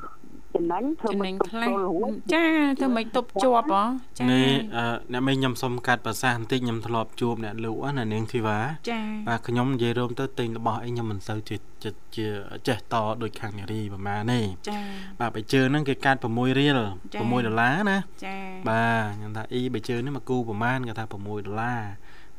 [0.55, 2.45] ចំណេញធ្វើចំណេមិនញទប់ខ្លះទល់រួចចា
[2.79, 3.83] ធ្វើមិនទប់ជាប់ហ៎
[4.19, 12.27] ចានេះអឺអ្នកមីងខ្ញុំសុំកាត់ប្រសាសន៍បន្តិចខ្ញុំធ្លាប់ជួបអ្នកលក់ណានាងធីវ៉ាចាបាទខ្ញុំនិយាយរួមទៅទិញរបស់អីខ្ញុំមិនសូវជាចិត្តជា
[12.67, 14.39] ចេះតដូចខាងនារីប្រហែលទេ
[14.69, 14.79] ចា
[15.19, 16.79] បាទបើជើងហ្នឹងគេកាត់6រៀល
[17.13, 18.37] ចា៎6ដុល្លារណាចា
[18.69, 21.81] បាទខ្ញុំថាអ៊ីបើជើងនេះមកគូប្រហែលគាត់ថា6ដុល្លារ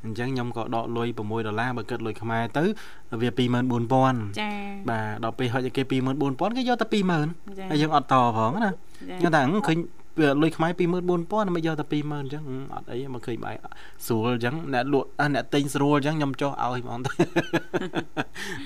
[0.06, 2.64] អញ្ចឹងខ្ញុំក៏ដកលុយ6ដុល្លារបើគិតលុយខ្មែរទៅ
[3.20, 3.28] វា
[3.88, 4.50] 24000ចា
[4.90, 5.82] បាទដល់ពេលហុចឲ្យគេ
[6.20, 10.05] 24000គេយកតែ20000ចាហើយយើងអត់តផងណាចាខ្ញុំថាអឺឃើញវា
[10.42, 13.54] លុយខ្មែរ24000មិនយកតែ20000អញ្ចឹងអត់អីមកឃើញបាយ
[14.06, 17.12] ស្រួលអញ្ចឹងអ្នកលក់អ្នកទិញស្រួលអញ្ចឹងខ្ញុំចុះឲ្យហ្មងទៅ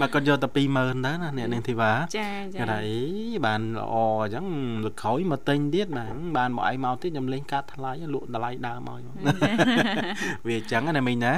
[0.00, 0.62] បើគាត់យកតែ20000ទៅ
[1.04, 3.00] ណាអ្នកនាងធីវ៉ាចាចាគាត់ថាអី
[3.46, 4.46] បានល្អអញ្ចឹង
[4.84, 9.00] លើក្រោយមកទិញទៀតបាទបានមកឯងមកទៀតខ្ញុំលេងកាត់ថ្លៃលក់តម្លៃដើមឲ្យ
[10.46, 11.32] វាអញ្ចឹងណាមីងណា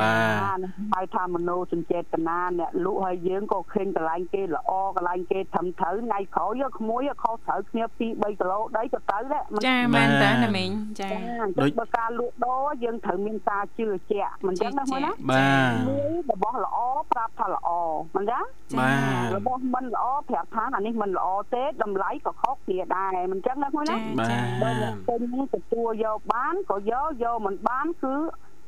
[0.00, 0.12] បា
[0.56, 0.58] ទ
[0.94, 9.35] ហើយថាមនោសញ្ចេតនាអ្នកលក់ឲ្យយើងក៏ឃើញកន្លែងគេល្អកន្លែងគេត្រឹមត្រូវថ្ងៃក្រោយក្មួយខុសត្រូវគ្នា2 3គីឡូដីក៏ទៅដែរ
[9.66, 10.70] ចាមែនតាណាមីង
[11.00, 11.18] ចាចា
[11.60, 16.78] ដូចបើការលក់ដូរយើងត្រូវមានការជឿជាក់មិនចឹងណាមួយណាបាទមួយរបស់ល្អ
[17.12, 17.68] ប្រាប់ថាល្អ
[18.16, 18.44] មិនចឹង
[18.78, 18.92] បា
[19.26, 23.96] ទរបស់មិនល្អប្រាប់ថាអានេះមិនល្អទេតម្លៃក៏ខុសគ្នាដែរមិនចឹងណាមួយណា
[24.30, 28.14] ចាបាទបើអ្នកពេញនឹងទទួលយកបានក៏យកយកមិនបានគឺ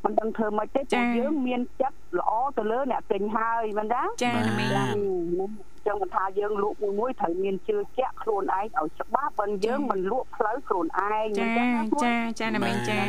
[0.05, 4.67] មិនដឹងធ្វើម៉េចទេពួកយើងមានចិត្តល្អទៅលើអ្នកទិញហើយមិនដែរចាណាមី
[5.87, 11.47] ចឹងមិនថាយើងលក់មួយមួយត្រូវមានជឿជាក់ខ្លួនឯងឲ្យច្បាស់បើយើងមិនលក់ផ្លូវខ្លួនឯងចា
[12.05, 13.01] ចាចាណាមីចា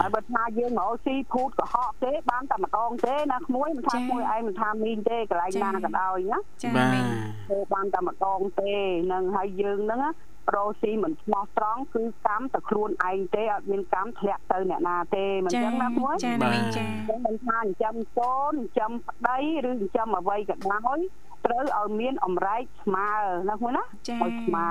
[0.00, 7.06] ហើយបើថាយើងមកស៊ីភូតកុហកទេបានតែម្ដងទេណាក្មួយមិនថាក្មួយឯងមិនថាមីងទេកន្លែងណាក៏ដោយណាចាមីង
[7.50, 8.72] ទេបានតែម្ដងទេ
[9.12, 16.84] នឹងហើយយើងហ្នឹងប្រូស៊ីមិនស្មោះត្រង់គឺកម្មតែខ្លួនឯងទេអត់មានកម្មធ្លាក់ទៅអ្នកណាទេមិនចឹងណាមួយចាមីងចា
[17.26, 20.98] មិនថាចិញ្ចឹមកូនចិញ្ចឹមប្តីឬចិញ្ចឹមអ្វីក៏ដោយ
[21.44, 23.08] ត្រូវឲ្យមានអំរែកស្មើ
[23.50, 24.66] ណាមួយណាឲ្យស្មើ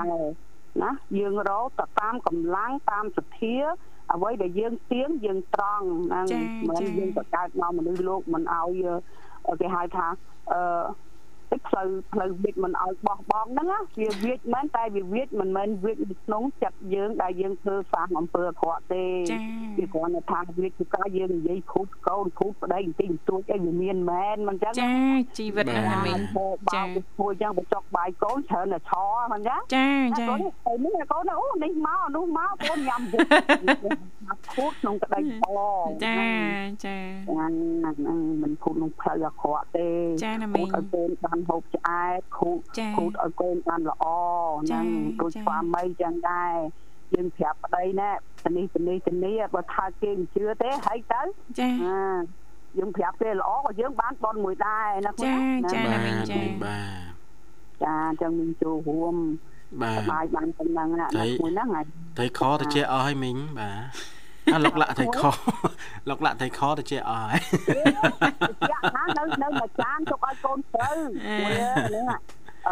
[0.82, 3.56] ណាយើងរកទៅតាមកម្លាំងតាមសទ្ធា
[4.12, 6.26] អ្វីដែលយើងទៀងយើងត្រង់ហ្នឹង
[6.68, 8.84] មិនយើងបង្កើតមកមនុស្សលោកមិនឲ្យ
[9.60, 10.06] គេហៅថា
[10.52, 10.60] អឺ
[11.68, 19.04] ផ្លូវផ្លូវវិតមិនឲ្យបោះបង់ហ្នឹងវាវិតមែនតែវាវិតមិនមែនវិតនៅក្នុងចិត្តយើងដែលយើងធ្វើសាសអំពើអាក្រក់ទេ
[19.78, 24.92] វាគ្រាន់តែថាវិតគឺការយើងនិយាយភូតកូនភូតប្តីបន្តិចបន្តួចអីវាមានមែនមិនចឹងចា
[25.38, 26.20] ជីវិតហ្នឹងមែន
[26.74, 26.82] ចា
[27.16, 28.92] ធ្វើចឹងបញ្ចុកបាយកូនច្រើនតែឆ
[29.32, 30.34] មិនចឹងចាចាទៅ
[30.84, 35.46] នេះកូនអូនេះមកនោះមកកូនញ៉ាំភូតក្នុងក្តីប
[36.04, 36.18] ចា
[36.84, 36.96] ចា
[37.28, 39.88] ហ្នឹងមិនភូតក្នុងផ្លូវអាក្រក់ទេ
[40.24, 42.58] ចាណាមីឲ្យកូនបានហូបឆ្អែតខូត
[42.96, 44.04] ខូតឲ្យកូនបានល្អ
[44.62, 44.86] ហ្នឹង
[45.20, 46.54] ដូចស្វាមីចឹងដែរ
[47.14, 48.10] យើងប្រាប់ប្តីណែ
[48.44, 51.22] ទៅនេះទៅនេះទៅនេះបើថាគេមិនជឿទេហើយទៅ
[51.60, 51.70] ចា
[52.78, 55.34] យើងប្រាប់គេល្អក៏យើងបានបនមួយដែរណាចា
[55.72, 57.14] ចាណាមីងចាបាទ
[57.84, 59.16] ចាចឹងមីងចូលរួម
[59.82, 61.06] បាទបាយបានប៉ុណ្ណឹងណា
[61.40, 61.84] មួយហ្នឹងហើយ
[62.18, 64.13] តែខទៅជាអស់ហើយមីងបាទ
[64.52, 65.20] អាលោកលាក់ថៃខ
[66.08, 67.40] លោកលាក់ថៃខទៅជាអស់ហើយ
[68.70, 70.98] ចាក់ណានៅនៅមួយចានទុកឲ្យកូនត្រូវ
[71.88, 72.16] ហ្នឹងអឺ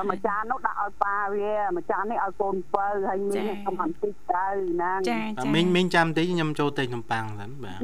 [0.08, 4.46] មួយចាននោះដាក់ឲ្យប៉ាវាមួយចាននេះឲ្យកូនបើហើយមីងកំបន្តិចទៅ
[4.82, 7.80] ណាចាចាមីងមីងចាំតិចខ្ញុំចូលទិញនំប៉័ងសិនបាទ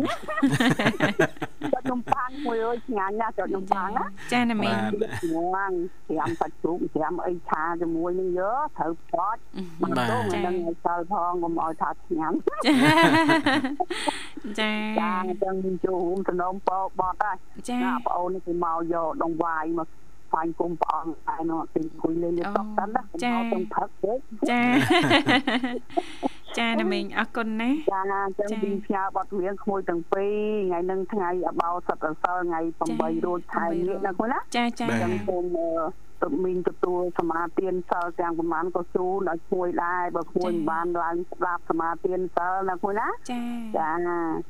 [1.72, 5.72] ចុចនំប៉័ងមួយអើយឆ្ងាញ់ណាស់ចុចនំប៉័ងណាចាណាមីងងាង
[6.08, 9.36] ត្រាំសាច់ជ្រូកត្រាំអីឆាជាមួយនឹងយកត្រូវផត
[9.80, 12.36] បាទទៅមិនដឹងឲ្យសល់ផងកុំឲ្យថាឆ្ងាញ់
[14.60, 17.36] ចាចាចឹងចូលរួមសំណុំពោបត់ហើយ
[17.68, 19.88] ចាបងអូននេះគេមកយកដងវាយមក
[20.30, 24.12] ស្វែងគុំព្រះអង្គឯនោះទីគួយលេងលេងតតាន់ណាចាទៅផឹកទេ
[24.50, 24.62] ចា
[26.58, 30.34] ចាណាមីងអរគុណណាចាណាចឹងពីផ្ញើបទរៀងក្មួយទាំងពីរ
[30.68, 32.60] ថ្ងៃនឹងថ្ងៃអបោសតសលថ្ងៃ
[32.94, 35.44] 8រួចខែនេះណាគាត់ណាចាចាចឹងសូម
[36.22, 43.42] ទៅមីងទទួលសមាទានសិលទាំងប្រមាណក៏ជូនឲ្យជួយដែរបើគួរមិនបានឡើងស្ដាប់សមាទានសិលណាគួរណាចា
[43.78, 43.90] ចា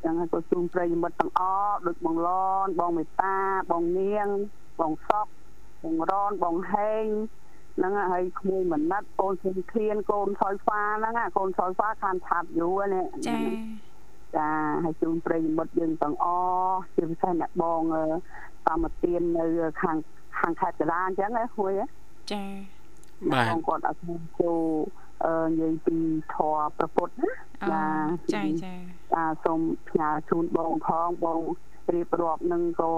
[0.05, 2.29] ចឹងឲ្យក៏ជូនប្រិយមិត្តទាំងអស់ដូចបងឡ
[2.65, 3.35] នបងមេតា
[3.71, 4.29] បងនាង
[4.81, 5.27] បងសុក
[5.83, 7.07] បងរនបងហេង
[7.77, 13.39] ហ្នឹងហើយក្មួយមណិតកូនសុខៀនកូនថយហ្វាហ្នឹងកូនថយហ្វាខានឆាប់យូរនេះចា
[14.37, 14.49] ចា
[14.85, 16.27] ហើយជូនប្រិយមិត្តយើងទាំងអ
[16.67, 17.83] ស់ជាពិសេសអ្នកបង
[18.67, 19.47] តាមទាននៅ
[19.83, 19.97] ខាង
[20.39, 21.73] ខាងខេត្តកលាអញ្ចឹងហ៎គួយ
[22.33, 22.45] ចា
[23.33, 24.01] បាទគាត់អត់
[24.41, 24.63] ចូល
[25.25, 25.97] អឺនិយាយពី
[26.35, 27.09] ធម៌ប្រពុត
[27.73, 27.85] ណា
[28.35, 28.75] ចាចា
[29.13, 31.41] ចាសូមផ្ញើជូនបងផងបង
[31.95, 32.93] រៀបរាប់នឹងក៏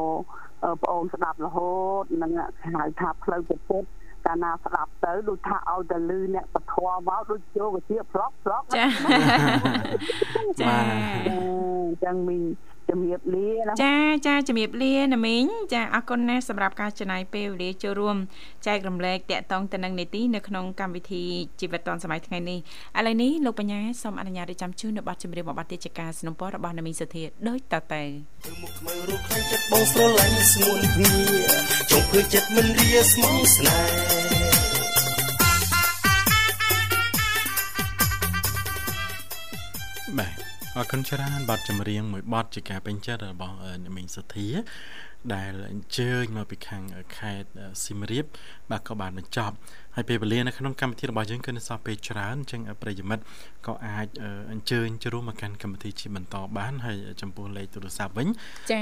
[0.82, 1.72] ប្អូនស្ដាប់រហូ
[2.02, 2.32] តនឹង
[2.74, 3.88] ហៅថាផ្លូវពុទ្ធ
[4.26, 6.74] កាលណាស្ដាប់ទៅដូចថាឲ្យតែលឺអ្នកពធ
[7.08, 8.84] មកដូចចូលវិជាប្រុកប្រុកចា
[10.62, 10.74] ចា
[12.04, 12.42] ចឹងមីង
[12.89, 13.95] ជំរាបលាណាចា
[14.27, 18.17] ចាជំរាបលាណាមីងចាអរគុណណាស់សម្រាប់ការចំណាយពេលវេលាចូលរួម
[18.67, 21.23] ចែករំលែកតាក់ទងទៅនឹងនីតិនៅក្នុងកម្មវិធី
[21.59, 22.59] ជីវិតឌុនសម័យថ្ងៃនេះ
[22.97, 28.03] ឥឡូវនេះលោកបញ្ញាសូមអនុញ្ញាតឲ្យចាំជូននៅប័ណ្ណជំរាបមួយប័ណ្ណទៀតជាការสนับสนุนរបស់ណាមីងសុធាដូចតទៅ
[28.61, 31.13] មុខមើលរូបខ្លាំងចិត្តបងស្រឡាញ់ស្ងួនគ្នា
[31.91, 44.48] ចង់ធ្វើចិត្តមិនរាស្មងស្នេហ៍បាទ អរគុណច្រើនបទចម្រៀងមួយបទជាការពេញចិត្តរបស់នាមីងសុធា
[45.34, 46.82] ដែលអញ្ជើញមកពីខាង
[47.16, 47.48] ខេត្ត
[47.84, 48.24] សៀមរាប
[48.70, 49.54] បាទក៏បានបញ្ចប់
[49.96, 53.24] ហើយពេលវេលានៅក្នុងកម្មវិធីរបស់យើងគឺនៅសល់ពេលច្រើនអញ្ចឹងប្រិយមិត្ត
[53.66, 54.06] ក៏អាច
[54.52, 58.28] អញ្ជើញចូលមកកាន់កម្មវិធីជាបន្តបានហើយចំពោះលេខទូរស័ព្ទវិញ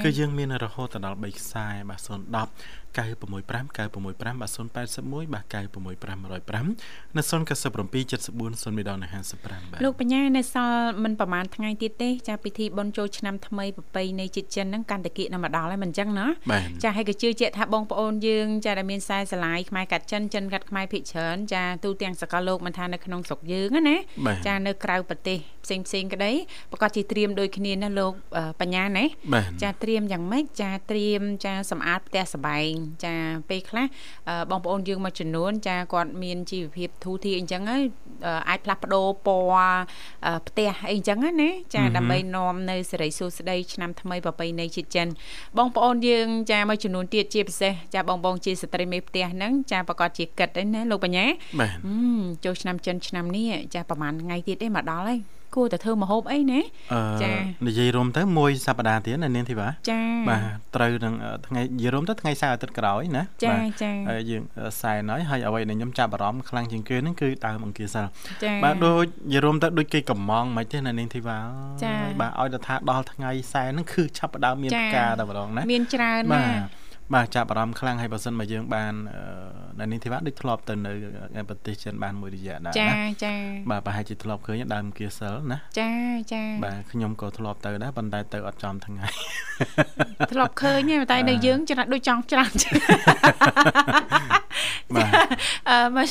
[0.05, 8.99] គឺយើងមានរហូតដល់3ខ្សែបាទ010 965 965បាទ081បាទ965 105នៅ097 74 0មេដង
[9.35, 16.27] 55បាទលោកបញ្ញានៅសល់មិនប្រហែលថ្ងៃទៀតទេចាពិធីបុណ្យចូលឆ្នាំថ្មីប្រពៃណីជាតិចិនហ្នឹងកាន់តែគៀកនៅម្ដងហើយមិនអញ្ចឹងណា
[16.85, 23.97] ចាហើយក៏ជឿជាក់ថាបងប្អូនយើងចាដែលមានខ្សែស្រឡាយខ្មែរកាត់ចិនចិនកាត់ខ្មែរភិកច្រើនចាទូទាំងសកលលោកមិនថានៅក្នុងស្រុកយើងណា
[24.47, 26.33] ចានៅក្រៅប្រទេសផ្សេងផ្សេងក្តី
[26.73, 28.13] ប្រកាសជាត្រៀមដូចគ្នាណាលោក
[28.61, 29.05] បញ្ញាណា
[29.63, 32.71] ចាត្រៀមយ៉ាងម៉េចចាត្រៀមចាសម្អាតផ្ទះសបែង
[33.05, 33.15] ចា
[33.49, 33.87] ពេលខ្លះ
[34.51, 37.83] បងប្អូនយើងមួយចំនួន ចាគាត់មានជីវភាពធូរធារអញ្ចឹងហើយ
[38.49, 39.81] អាចផ្លាស់ប្ដូរពណ៌
[40.49, 45.07] ផ្ទះអីចឹងណាចាដើម្បីនាំនៅសេរីសួស្តីឆ្នាំថ្មីប្រពៃណីជាតិចិន
[45.59, 51.27] បងប្អូនយើងចាមួយចំនួនទៀតជាពិសេសចាបងបងជាស្ត្រីមេផ្ទះហ្នឹងចាប្រកាសជាគិតហ្នឹងណាលោកបញ្ញា
[52.45, 55.21] ចូលឆ្នាំចិនឆ្នាំនេះចាប្រហែលថ្ងៃទៀតទេមកដល់ហើយ
[55.57, 56.61] គួរតែធ្វើម្ហូបអីណា
[57.23, 57.33] ចា
[57.67, 60.43] និយាយរួមទៅមួយសប្តាហ៍ទៀតណានាងធីបាចាបាទ
[60.77, 61.15] ត្រូវនឹង
[61.47, 64.43] ថ្ងៃនិយាយរួមទៅថ្ងៃសៅរ៍អាទិត្យក្រោយណាចាចាហើយយើង
[64.81, 68.07] សែនហើយហើយអ្វីដែលខ្ញុំចាប់អារម្មណ៍ខ្លាំងជាងគេហ្នឹងគឺដើមអង្គាសិល
[68.45, 71.39] ចាបាទដូចនិយាយរួមទៅដូចគេកំងមិនទេណានាងធីបា
[71.83, 76.45] ចាបាទឲ្យទៅថាដល់ថ្ងៃសែនហ្នឹងគឺចាប់ដើមមានផ្កាតែម្ដងណាមានច្រើនណា
[77.15, 78.95] បាទចាប់អារម្មណ៍ខ្លាំងហើយបើសិនមកយើងបាន
[79.81, 80.75] នៅនេះធីវ៉ាដូចធ្លាប់ទៅ
[81.37, 82.91] នៅប្រទេសចិនបានមួយរយៈដែរណាចា
[83.25, 83.35] ចា
[83.71, 85.91] បាទប្រហែលជាធ្លាប់ឃើញដើមគៀសិលណាចា
[86.33, 89.07] ចាបាទខ្ញុំក៏ធ្លាប់ទៅដែរប៉ុន្តែទៅអត់ចំថ្ងៃ
[90.33, 92.53] ធ្លាប់ឃើញទេតែនៅយើងច្រើនដូចចង់ច្រើន
[94.95, 95.09] បាទ
[95.71, 96.07] អឺមក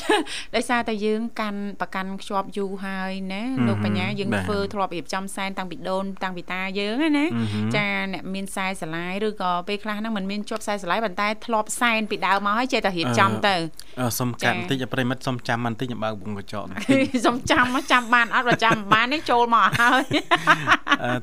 [0.56, 7.26] ដោយសារតែយើងកាន់ប្រកាន់ខ្ជាប់យូរហើយណាលោកបញ្ញាយើងធ្វើធ្លាប់រៀបចំសែនតាំងពីដូនតាំងពីតាយើងណា
[7.76, 13.56] ចាអ្នកមានខ្សែស្រឡាយឬក៏ពេលខ្លះហ្នឹងមិនមានជាប់ខ្សែស្រឡាយប៉ុន្តែធ្លាប់សែនពីដើមមកហើយចេះតែរៀបចំទៅ
[14.20, 20.04] សុំកាត់បន្តិចប្រិមិត្តសុំចាំបន្តិចបើកវងកញ្ចក់បន្តិចសុំចាំមកចាំបានអត់បើចាំបានទេចូលមកហើយ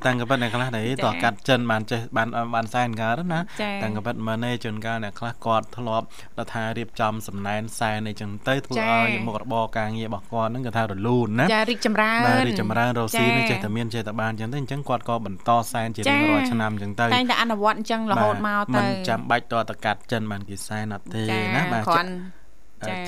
[0.06, 3.40] តាំងកប៉ិតអ្នកខ្លះដែរតកាត់ចិនបានចេះបានបានសែនកើតណា
[3.82, 6.06] តាំងកប៉ិតមើលនេះជួនកាលអ្នកខ្លះគាត់ធ្លាប់
[6.38, 21.22] ដល់ថារៀបចំសំណែនសែនអីចឹងទៅធ្វើឲ្យមុខរបរការងាររបស់គាត់ហ្នឹងគាត់ថារលូនណាចារីកចម្រើនបាទរីកចម្រើនរស់ស៊ីនេះចេះតែមានចេះតែបានចឹងទៅអញ្ចឹងគាត់ក៏បន្តសែនជារៀងរាល់ឆ្នាំចឹងទៅតែតែអនុវត្តអញ្ចឹងរហូតមកទៅមិនចាំបាច់តតកាត់ចិនបានគេសែនអត់ទេ
[21.54, 22.12] ណាបាទគ្រាន់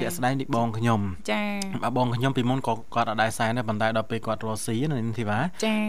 [0.00, 1.42] ជាក់ស្ដែងនេះបងខ្ញុំចា
[1.82, 5.38] បាទបងខ្ញុំពីមុនក៏គាត់អត់ដែរសែនដែរប៉ុន្តែដល់ពេលគាត់រស់ស៊ីណាធីវ៉ា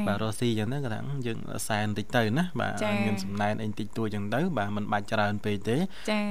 [0.08, 2.74] បាទរស់ស៊ីអញ្ចឹងទៅគាត់ថាយើងសែនបន្តិចទៅណាបាទ
[3.06, 5.78] មានសំណែនអីបន្តិចតួចអញ្ចឹងទៅបាទមិនបាច់ច្រើនពេកទេ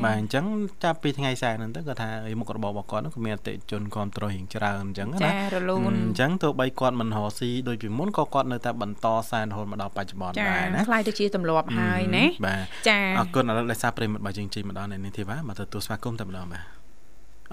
[0.04, 0.44] បាទអញ្ចឹង
[0.84, 2.08] ចាប់ពីថ្ងៃសែនហ្នឹងទៅគាត់ថា
[2.40, 16.85] មុខរបររបស់គាត់ហ្នឹងក៏មានអតិជនគ្រប់គ្រងរៀងច្រើនអញ្ចឹងណាចារលូនអញ្ចឹងទោះបីគាត់មិនរស់ស៊ីដូចពីមុនក៏គាត់នៅតែបន្តសែនរហូតមកដល់បច្ចុប្បន្នដែរណាខ្លាយទៅជាទម្លាប់ហើយណាបាទចាអរគុណឥឡូវដោយសារប្រិមិត្តបើយើងជិះមកដល់នេះធីវ៉ាមកទទួលស្វាគមន៍តែម្ដងបាទ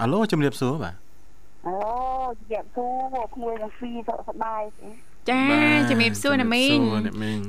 [0.00, 0.94] អាឡូជំរាបសួរបាទ
[1.66, 1.76] អូ
[2.50, 4.62] ជំរាបសួរក្មួយនឹងស៊ីសុខសប្បាយ
[5.30, 5.42] ចា
[5.90, 6.76] ជំរាបសួរណាមីង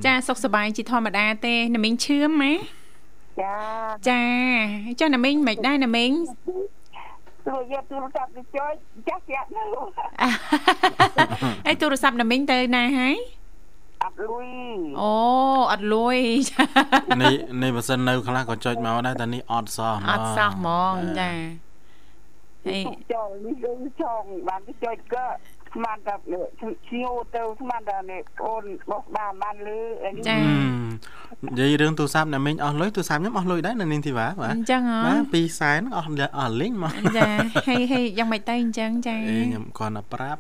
[0.06, 2.54] ចាសុខសប្បាយជាធម្មតាទេណាមីងឈឿមម៉ែ
[3.42, 3.56] ចា
[4.10, 4.24] ចា
[5.00, 6.12] ចុះណាមីងមិនដែរណាមីង
[7.48, 8.72] ទូរយកទូរស័ព្ទទៅជួយ
[9.08, 9.64] ចាស់ចាស់នៅ
[11.68, 13.16] អេទូរស័ព្ទណាមីងទៅណាហើយ
[14.04, 14.48] អត់លុយ
[15.02, 15.12] អូ
[15.72, 16.18] អត់លុយ
[17.22, 21.32] នេះនេះបើសិននៅខ្លះក៏ចុចមកដែរតែនេះអត់សោះអត់សោះហ្មងចា
[23.14, 25.26] ចូលនេះគឺចង់បានទៅចុចក៏
[25.76, 26.16] ស្មានតែ
[26.88, 29.80] ឈៀវទៅស្មានតែនេះអូនបោះបានបានលឺ
[30.28, 30.38] ចា
[31.46, 37.30] និយាយរឿងទូរស័ព្ទណាមីងអស់លុយទូរស័ព្ទខ្ញុំអស់លុយដែរនៅនាងធីវ៉ាបាទអញ្ចឹងហ៎បាទ2សែនអស់អស់លេងមកចា
[37.68, 40.40] ហេហេយ៉ាងម៉េចទៅអញ្ចឹងចាខ្ញុំគ្រាន់តែប្រាប់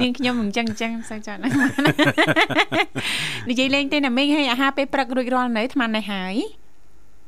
[0.00, 1.54] នាងខ្ញុំអញ្ចឹងអញ្ចឹងសូវចាស់ណាស់
[3.48, 6.36] និយាយលេងទេណាមីងហេអាហារពេលព្រឹករួចរាល់នៅអាត្មានេះហើយ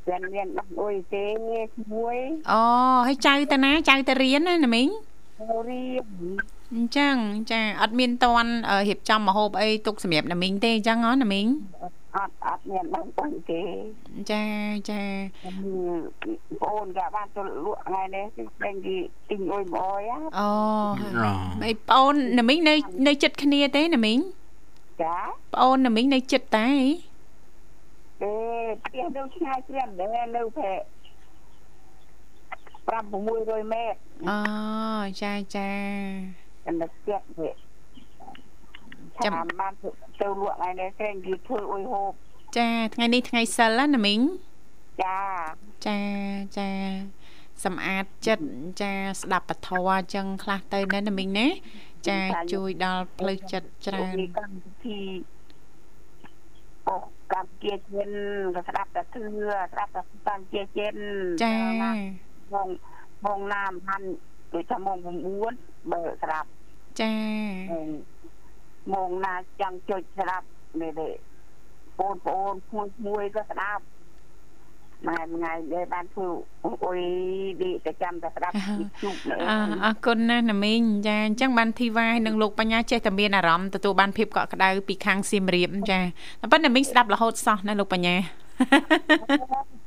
[0.09, 1.25] មានមានដោះអុយទេ
[1.93, 2.17] មួយ
[2.51, 2.61] អូ
[3.07, 4.89] ហើយចៅតាណាចៅតារៀនណាណាមីង
[5.69, 6.07] រៀន
[6.75, 7.15] អញ្ចឹង
[7.51, 8.51] ចាអត់មានតន់
[8.89, 11.47] រៀបចំមហូបអីទុកសម្រាប់ណាមីងទេអញ្ចឹងហ៎ណាមីង
[12.17, 13.63] អត់អត់មានបងបងទេ
[14.31, 14.45] ចា
[14.91, 15.03] ចា
[15.45, 18.25] បងអូនក៏បានទៅលក់ថ្ងៃនេះ
[18.63, 18.97] តែគេ
[19.31, 20.03] ទិញអុយមកអយ
[20.39, 20.49] អូ
[21.63, 22.75] ហើយបងអូនណាមីងនៅ
[23.07, 24.19] នៅចិត្តគ្នាទេណាមីង
[25.03, 25.17] ចា
[25.53, 26.69] បងអូនណាមីងនៅចិត្តតែ
[28.23, 28.35] ទេ
[28.85, 30.71] ផ្ទះនៅឆ្ងាយព្រាំដែរនៅភែ
[32.91, 33.99] 5 600ម៉ែត្រ
[34.31, 34.39] អូ
[35.23, 35.71] ចាចា
[36.67, 37.57] ចំណុចទៀតវិញ
[39.25, 39.73] ចាំបាន
[40.21, 42.13] ទៅលក់ថ្ងៃនេះគេនិយាយធ្វើអុយហូប
[42.59, 44.21] ចាថ្ងៃនេះថ្ងៃសិលណាមីង
[45.05, 45.21] ចា
[45.87, 45.99] ចា
[46.59, 46.69] ចា
[47.65, 48.47] សម្អាតចិត្ត
[48.81, 51.49] ចាស្ដាប់ពធអញ្ចឹងខ្លះទៅណាណាមីងណា
[52.09, 52.19] ចា
[52.53, 55.01] ជួយដល់ផ្លូវចិត្តច្រើនកម្មវិធី
[56.89, 56.97] អូ
[57.33, 58.11] កម្ពុជាចិន
[58.55, 60.95] ក៏ស្ដាប់តែធឿស្ដាប់តែកម្ពុជាចិន
[61.45, 61.57] ចា
[62.55, 62.69] បង
[63.25, 64.09] បងណាមហាន់
[64.53, 64.99] ដូចថាម៉ោង
[65.45, 66.49] 9បើស្ដាប់
[67.01, 67.15] ចា
[68.93, 70.47] ម៉ោងណាចង់ចុចស្ដាប់
[70.81, 71.09] នេះទេ
[71.99, 73.83] បងប្អូនមួយមួយក៏ស្ដាប់
[75.09, 76.29] ម៉ែថ្ងៃដែលបានធ្វើ
[76.85, 77.01] អុយ
[77.61, 78.55] ឌីតែចាំតែស្ដាប់
[79.03, 79.15] ជុក
[79.85, 86.01] អរគុណណាស់ណាមីងចាអញ្ចឹងបានធីវ៉ានិងលោកបញ្ញាចេះតែមានអារម្មណ៍ទទួលបានភាពកក់ក្ដៅពីខាងសៀមរាបចា
[86.41, 88.17] តែប៉ុន្តែណាមីងស្ដាប់រហូតសោះណាលោកបញ្ញា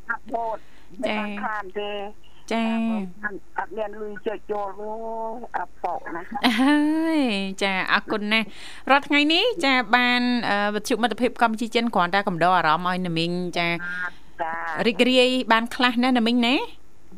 [0.10, 0.58] អាប់ហូត
[1.08, 1.92] ចាខានទេ
[2.54, 2.66] ចា
[3.58, 4.68] អត់មានលុយចុចចូល
[5.56, 6.22] អត់សក់ណា
[6.60, 6.78] ហើ
[7.18, 7.22] យ
[7.64, 8.48] ចាអរគុណណាស់
[8.92, 10.22] រាល់ថ្ងៃនេះចាបាន
[10.76, 13.68] វិទ្យុមិត្តភាពកម្ពុជាចិនគ្រាន់តែកំដរអារម្មណ៍ឲ្យណាមីងចា
[14.88, 16.56] រីករាយបានខ្លះណាណាមីងណា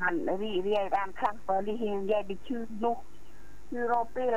[0.01, 2.97] បានរីករាយបានខ្លះបើនេះយាយទៅឈឺនោះ
[3.71, 4.35] គឺរកពេល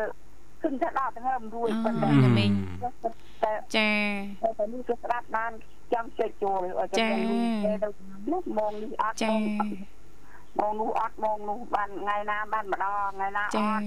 [0.62, 2.50] ឃើញថាដល់ទាំងរួយប៉ុណ្ណឹងណាមីង
[3.42, 3.90] តែចា
[4.58, 5.52] តែនេះគឺស្ដាប់បាន
[5.92, 7.08] ចង់ចុចចូលឲ្យចា
[7.64, 7.88] ទៅទៅ
[8.32, 13.82] នោះមកនេះអត់ចាមកនោះអត់មកនោះបានថ្ងៃណាបានម្ដងថ្ងៃណាអចាត់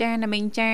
[0.00, 0.70] ចាណាមីងចា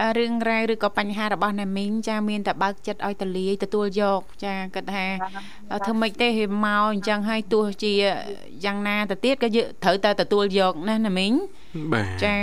[0.00, 5.06] អឺរឿងរ៉ាវឬក៏បញ្ហារបស់ណាមីងចាមានតែបើកចិត្តឲ្យតលាយទទួលយក ចាគាត់ថា
[5.72, 7.92] អឺធ្វើម៉េចទេហេមកអញ្ចឹងហើយទោះជា
[8.64, 11.32] យ៉ាងណាទៅទៀតក៏យើងត្រូវតែទទួលយកណាណាមីង
[11.92, 12.36] បាទចា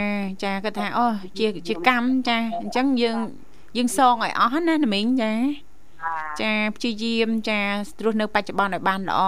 [0.43, 1.05] ចាគាត់ថាអូ
[1.39, 3.17] ជាជាកម្មចាអញ្ចឹងយើង
[3.77, 5.33] យើងសងឲ្យអស់ណាណាមីងចា
[6.41, 7.59] ចាព្យាយាមចា
[8.03, 9.21] រស់នៅបច្ចុប្បន្នឲ្យបានល្អ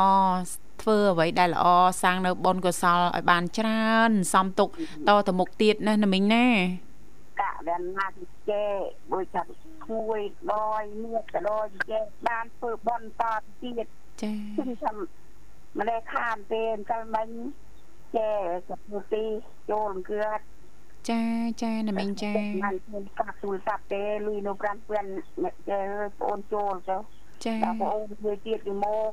[0.86, 1.65] ធ្វើអ្វីដែលល្អ
[2.02, 4.69] សាងនៅបុណ្យកុសលឲ្យបានច្រើនសំទុក
[5.08, 6.48] តទៅមុខទៀតណាណាមីងណា
[7.41, 8.63] កាក់ដែលណាទីចេ
[9.13, 9.43] ដូចថា
[9.88, 10.19] គួយ
[10.54, 13.24] ដោយមៀតក៏ដោយចេបានធ្វើបន់ត
[13.62, 13.86] ទៀត
[14.24, 14.91] ចាគឺថា
[15.80, 17.30] ម្លេះខានទេអញ្ចឹងមិញ
[18.15, 18.30] ចេ
[18.69, 19.26] សពុទី
[19.69, 20.24] ចូលអង្គឺ
[21.10, 21.21] ចា
[21.62, 25.10] ចាណាមីងចាមិនមានកាក់ទូរស័ព្ទទេលុយនៅ5ពាន់
[25.69, 25.80] ចេ
[26.19, 26.98] បងអូនចូលទៅ
[27.45, 29.12] ចាតែបងអូននិយាយទៀតពីមក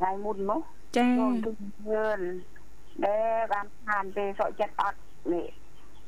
[0.00, 0.62] ថ្ងៃមុនមក
[0.96, 1.50] ចាចូលទៅ
[1.90, 2.20] យឿន
[3.04, 4.98] ដែលបានខានទេសក់ចិត្តអត់
[5.32, 5.46] នេះ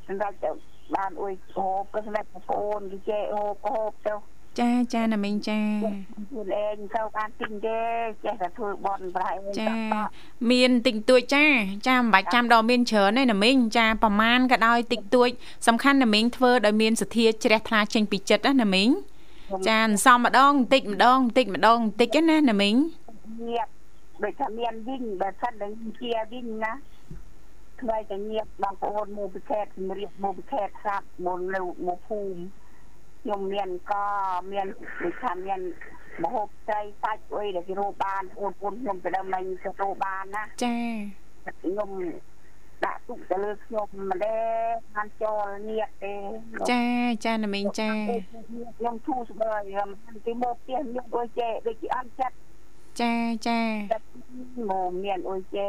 [0.06, 0.50] សម្រាប់ទៅ
[0.96, 4.14] បានអួយហូបក៏សម្រាប់បងអូនគេចេហូបក៏ហូបទៅ
[4.60, 7.78] ចាចាណាមីងចាខ្លួនឯងទៅបានទិញទេ
[8.24, 9.72] ចេះតែធ្វើបន់ប្រហែលចា
[10.50, 11.44] មានតិចតួចចា
[11.88, 15.28] ចាមិនបាច់ចាំដល់មានច្រើនទេណាមីងចាប្រមាណក៏ដោយតិចតួច
[15.66, 18.88] សំខាន់ណាមីងធ្វើដោយមានសទ្ធាជ្រះថ្លាចេញពីចិត្តណាណាមីង
[19.68, 22.74] ចាអន្សំម្ដងបន្តិចម្ដងបន្តិចម្ដងបន្តិចណាណាមីង
[23.48, 23.81] ញៀប
[24.22, 26.72] ដូចថាមានវិញបើសិននឹងជាវិញណា
[27.80, 32.40] ថ្លៃតែញៀបបងប្អូនមកពីខេត្តជំរាបមកពីខេត្តស្រាប់មកនៅមកភូមិ
[33.22, 34.04] ខ្ញុំមានក៏
[34.52, 34.66] មាន
[35.02, 35.60] ដូចថាមាន
[36.22, 40.76] មហូបត្រីសាច់អុយដែលគេរកបានបងប្អូនខ្ញុំទៅដល់មិញក៏រកបានណាចា
[41.62, 41.90] ខ្ញុំ
[42.84, 44.44] ដាក់ទុកទៅលើខ្ញុំមិនដែរ
[44.94, 46.14] បានចូលនៀបទេ
[46.70, 46.82] ចា
[47.24, 47.90] ចាណាមីងចា
[48.78, 49.88] ខ្ញុំធូរស្បើយខ្ញុំ
[50.26, 52.36] ទីមកផ្ទះខ្ញុំអុយចេដូចជាអត់ចិត្ត
[53.00, 53.12] ចា
[53.48, 53.60] ចា
[53.92, 54.06] ចិត្ត
[54.70, 55.68] មកមានអុយចេ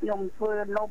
[0.00, 0.90] ខ្ញុំធ្វើនំ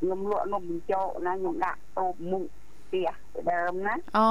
[0.00, 2.44] ខ្ញុំលក់នំបញ្ចុកណាខ្ញុំដាក់តូបមុខ
[2.86, 4.26] ផ្ទះពីដើមណាអូ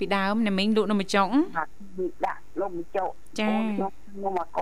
[0.00, 1.68] ពីដើមណាមីងលក់នំបញ្ចុកបាទ
[2.26, 3.10] ដាក់នំបញ្ចុក
[3.40, 3.92] ចាខ្ញុំ
[4.24, 4.60] នំអាក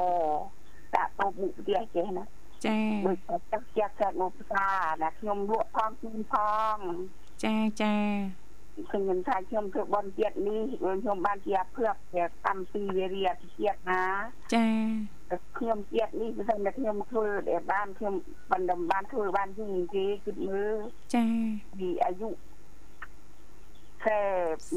[0.97, 2.25] ដាក់តូបមុខផ្ទះចេះណា
[2.67, 6.35] ចាដូចតែចាក់ចាក់ចាក់មកផ្សារណាខ្ញុំលក់ផងជូនផ
[6.75, 6.77] ង
[7.45, 7.95] ចាចា
[8.91, 14.05] ខ្ញុំថាខ្ញុំធ្វើបនជាតិនេះខ្ញុំបានជាភឿកជាកម្មពីវិរិយជាតិណា
[14.55, 14.69] ចា
[15.59, 18.15] ខ្ញុំជាតិនេះបើមិនតែខ្ញុំធ្វើដែលបានខ្ញុំ
[18.53, 20.77] បណ្ដំបានធ្វើបានយូរទេគិតមើល
[21.15, 21.27] ចា
[21.81, 22.31] ពីអាយុ
[24.05, 24.21] ខែ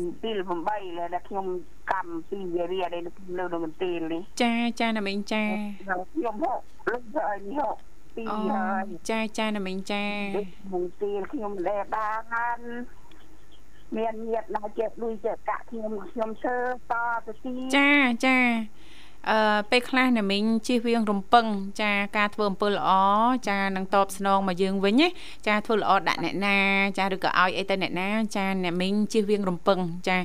[0.07, 1.45] 2008ដែលខ្ញុំ
[1.91, 3.12] កម្មពីវិរិយដែលនៅ
[3.53, 5.43] នៅមន្ទីរនេះចាចាណាមីងចា
[6.13, 7.75] ខ្ញុំហកលុយទៅឲ្យនេះហក
[8.15, 10.05] ពីអូហើយចាចាណាមីងចា
[10.73, 12.60] មន្ទីរខ្ញុំដែលបាន
[13.95, 16.58] មានញាតណាចេះលុយចេះកាក់ខ្ញុំខ្ញុំធ្វើ
[16.91, 16.93] ត
[17.26, 17.91] ទៅទីចា
[18.26, 18.38] ចា
[19.31, 19.39] អឺ
[19.71, 21.45] ពេលខ្លះណាមីងជិះវៀងរំពឹង
[21.81, 22.89] ចាការធ្វើអំពើល្អ
[23.49, 25.07] ចានឹងតបស្នងមកយើងវិញណា
[25.47, 26.57] ចាធ្វើល្អដាក់អ្នកណា
[26.97, 30.17] ចាឬក៏ឲ្យអីទៅអ្នកណាចាណាមីងជិះវៀងរំពឹងចា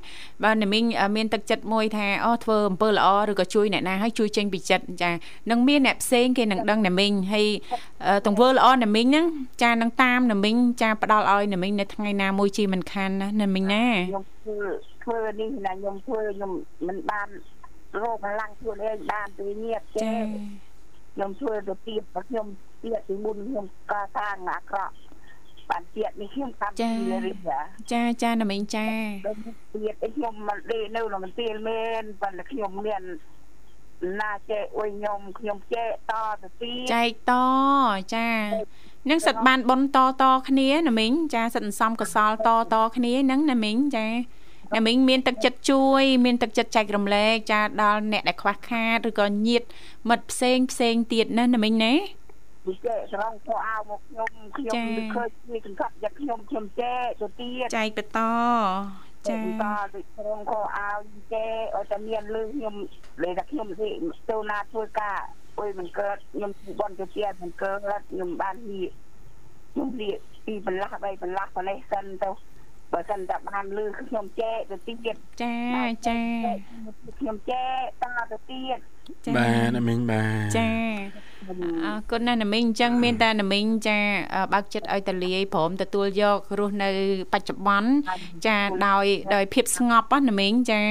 [0.42, 5.10] បើណាមីងអឺមានទឹកចិត្តមួយថាអូធ្វើអំពើល្អឬក៏ជួយអ្នកណាឲ្យជួយចេញពីចិត្តចា
[5.50, 7.46] នឹងមានអ្នកផ្សេងគេនឹងដឹងណាមីងហើយ
[8.06, 9.26] អឺទង្វើល្អណាមីងហ្នឹង
[9.62, 14.58] ចានឹងតាមណាមីងចាផ្ដល់ឲ្យណាមីងនៅថ្ងៃណាមួយជាមិនខានណាណាមីងណាខ្ញុំធ្វើ
[15.04, 16.52] ធ្វើនេះណាខ្ញុំធ្វើខ្ញុំ
[16.86, 17.28] មិនបាន
[18.00, 20.14] រោគកម្លាំងខ្លួនឯងបានទៅញាតទេចា
[21.14, 22.46] ខ្ញុំធ្វើទៅទៀតបើខ្ញុំ
[22.82, 24.94] ទៀតពីមុនខ្ញុំកសាងអាក្រក់
[25.70, 26.90] បានទៀតនេះខ្ញុំកម្មពី
[27.26, 27.60] រិយា
[27.92, 28.86] ចាចាណាមីងចា
[29.26, 29.38] ដល់
[29.74, 33.02] ទៀតខ្ញុំមិនដេកនៅក្នុងទីលមែនប៉ុន្តែខ្ញុំមាន
[34.20, 37.32] ណាចេះអុយខ្ញុំខ្ញុំចេះតទៅទៀតចែកត
[38.14, 38.28] ចា
[39.10, 44.06] នឹងសិតបានបនតតគ្នាណាមីងចាសិតអន្សំកសលតតគ្នាហ្នឹងណាមីងចា
[44.74, 49.62] ណាមីងមានទឹកចិត្តជួយមានទឹកចិត្តចែករំលែកចាដល់អ្នកដែលខ្វះខាតឬក៏ញាត
[50.08, 51.92] មិត្តផ្សេងផ្សេងទៀតណាណាមីងណា
[52.66, 58.20] ពីចេះស្រង់ខោអាវមកខ្ញុំខ្ញុំមិនឃើញពីកង្កត់យកខ្ញុំខ្ញុំចេះទៅទៀតចែកបន្ត
[59.28, 60.98] ចាចាតដូចស្រង់ខោអាវ
[61.32, 62.74] ចេះឲ្យតែមានលឺខ្ញុំ
[63.22, 63.88] លេតែខ្ញុំទៅ
[64.30, 65.18] ទៅណាធ្វើការ
[65.58, 67.80] អុយមិនកើតខ្ញុំបនទៅទៀតមិនកើត
[68.10, 68.90] ខ្ញុំបាននិយាយ
[69.72, 72.30] ខ្ញុំនិយាយពីបន្លាស់បីបន្លាស់ប៉ុណ្ណេះសិនទៅ
[72.92, 75.56] បើសិនតែបានលឺខ្ញុំចេះទៅទៀតចា
[76.08, 76.20] ចា
[77.18, 77.68] ខ្ញុំចេះ
[78.02, 78.78] តទៅទៀត
[79.24, 80.68] ចាបាទណាមីងបាទចា
[81.84, 83.98] អរគុណណាស់ណាមីងអញ្ចឹងមានតែណាមីងចា
[84.52, 86.88] បើកចិត្តឲ្យតលាយព្រមទទួលយករស់នៅ
[87.32, 87.90] បច្ចុប្បន្ន
[88.46, 88.56] ចា
[88.86, 89.04] ដោយ
[89.34, 90.82] ដោយភាពស្ងប់ណាណាមីងចា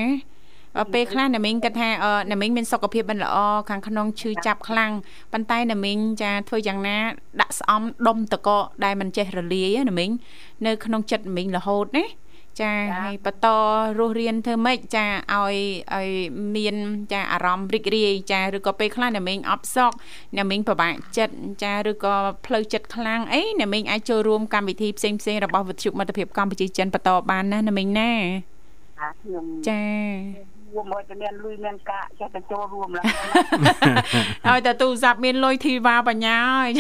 [0.94, 1.90] ពេលខ្លះណាមីងគាត់ថា
[2.32, 3.38] ណាមីងមានសុខភាពមិនល្អ
[3.70, 4.92] ខាងក្នុងឈឺចាប់ខ្លាំង
[5.34, 6.98] ប៉ុន្តែណាមីងចាធ្វើយ៉ាងណា
[7.42, 8.50] ដាក់ស្អំដុំតក
[8.86, 10.10] ដែលមិនចេះរលាយណាមីង
[10.66, 12.06] នៅក្នុងចិត្តណាមីងរហូតណា
[12.62, 13.48] ចាហើយបន្ត
[14.00, 15.56] រស់រៀនធ្វើម៉េចចាឲ្យ
[15.96, 16.10] ឲ្យ
[16.56, 16.76] មាន
[17.14, 19.96] ចាអារម្មណ៍រីករាយចាឬក៏ពេលខ្លះអ្នកមីងអបសក់
[20.36, 21.34] អ្នកមីងពិបាកចិត្ត
[21.64, 28.12] ចាឬក៏ផ្លូវចិត្តខ្លាំងអីអ្នកមីងអាចចូលរួមកម្មវិធីផ្សេងផ្សេងរបស់វិទ្យុមិត្តភាពកម្ពុជាចិនបន្តបានណាអ្នកមីងណា
[29.00, 29.84] ខ្ញុំចា
[30.74, 33.06] រួមឲ្យតែមានលុយមានកាក់ចេះតែចូលរួមឡើង
[34.50, 36.72] ឲ្យតែទូរស័ព្ទមានលុយធីវ៉ាបញ្ញាហើយ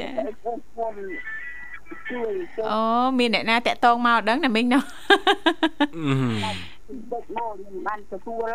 [0.00, 0.10] ចា
[2.10, 2.32] ជួយ
[2.70, 2.80] អូ
[3.18, 4.82] មានអ្នកណាតាក់តងមកដឹងណាមីងណាដឹក
[7.12, 8.54] មកខ្ញុំបានទទួល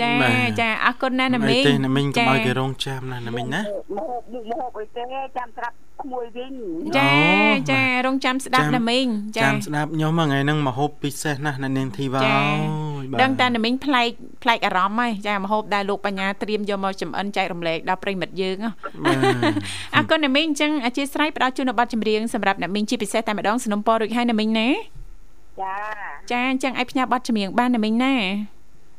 [0.00, 0.12] ចា
[0.60, 5.04] ចាអរគុណណាណាមីងទេណាមីងកុំឲ្យគេរងចាំណាណាមីងណាមកហូបមកហូបអីទេ
[5.36, 6.52] ចាំស្រាប់ក្មួយវិញ
[6.98, 7.12] ចា
[7.70, 9.06] ចារងចាំស្ដាប់ណាមីង
[9.38, 12.34] ចាចាំស្ដាប់ខ្ញុំថ្ងៃហ្នឹងមកហូបពិសេសណាស់ណានាងធីវ៉ាអូ
[13.02, 14.10] យដឹងតែណាមីងប្លែក
[14.42, 18.56] ប្លែកអារម្មណ៍ហើយចាមកហូបដែលលោកបញ្ញាត្រៀមយកមកចំអិនចែករំលែកដល់ប្រិមិត្តយើង
[19.94, 24.68] អរគុណណាមីងអញ្ចឹងអធិស្ឋានផ្ដល់ជូនប័ណ្ណចម្រៀងសម្រាប់ណាមីងជាពិសេសតែម្ដងสนុំពររួចហើយណាមីងណា
[25.60, 25.76] ចា
[26.30, 28.14] ចាអញ្ចឹងឲ្យផ្ញើប័ណ្ណចម្រៀងបានណាមីងណា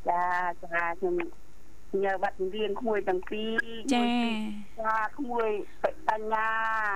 [0.10, 0.24] ចា
[0.64, 1.14] ចាខ្ញុំ
[2.04, 4.08] ញើបាត់រៀនក្មួយទាំងពីរចា
[4.82, 5.50] ចាក្មួយ
[6.08, 6.50] បញ្ញា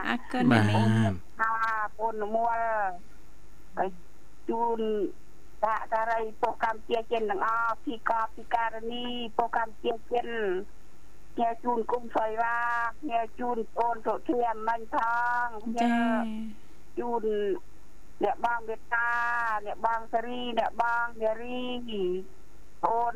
[0.10, 0.82] អរគុណណាមី
[1.40, 1.52] ថា
[1.98, 2.60] ពូនមល
[3.78, 3.90] ហើយ
[4.50, 4.80] ជូន
[5.64, 9.06] តាតារីពោកម្ពុជាចិនទាំងអស់ពីកពីការនី
[9.38, 10.28] ពោកម្ពុជាចិន
[11.40, 12.58] ញ៉ែជូនគុំស្រីវ៉ា
[13.10, 14.98] ញ៉ែជូនអូនសុធាមាញ់ថ
[15.46, 15.48] ង
[15.78, 15.96] ញ៉ែ
[17.00, 17.24] ជូន
[18.24, 19.10] អ្នកបងមេតា
[19.66, 21.64] អ្នកបងសេរីអ្នកបងនារី
[22.86, 23.16] អូន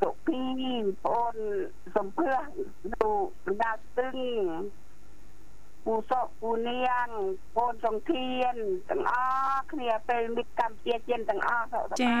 [0.00, 0.44] សុភី
[1.08, 1.36] អូន
[1.96, 2.34] សំភើ
[2.92, 3.08] នៅ
[3.62, 4.16] ដាល់ទឹង
[5.85, 7.07] ពូសុកពូនាង
[7.57, 8.55] កូនសង្ឃាន
[8.89, 9.11] ទាំងអ
[9.53, 11.65] ស់គ្នាពេលមិត្តកម្ពុជាចិនទាំងអស់
[12.01, 12.19] ចា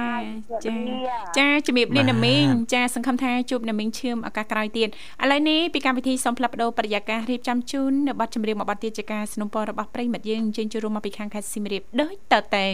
[0.65, 0.75] ចា
[1.39, 4.91] ចាជំរាបលាណាមីងចាសង្ឃឹមថាជួបណាមីងឈឿមឱកាសក្រោយទៀតឥ
[5.31, 12.67] ឡូវនេះពីកម្មវិធីសូមផ្លាប់បដោប្រយាកររៀបចំជូននៅប័ណ្ណចម្រៀងមួយប័ណ្ណទៀតជាការสนับสนุนរបស់ប្រិមិត្តយើងអញ្ជើញចូលរួមមកពីខាងខេត្តសៀមរាបដូចតទៅ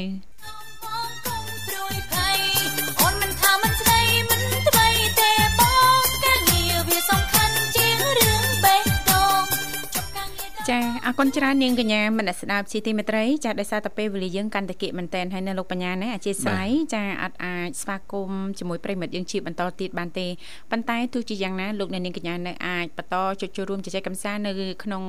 [10.73, 20.27] ចា អរគុណច្រើននាងកញ្ញាមនស្ដាប់ជាទីមេត្រីចាដោយសារតែពេលវេលាយើងកាន់តែគិតមែនតែនហើយនៅលោកបញ្ញាណាអធិស្ឋានចាអត់អាចស្វាគមន៍ជាមួយប្រិមិត្តយើងជាបន្តទៀតបានទេ
[20.71, 24.53] ប៉ុន្តែទោះជាយ៉ាងណាលោកនាងកញ្ញានៅអាចបន្តចុចចូលរួមជជែកកម្សាន្តនៅ
[24.85, 25.03] ក្នុង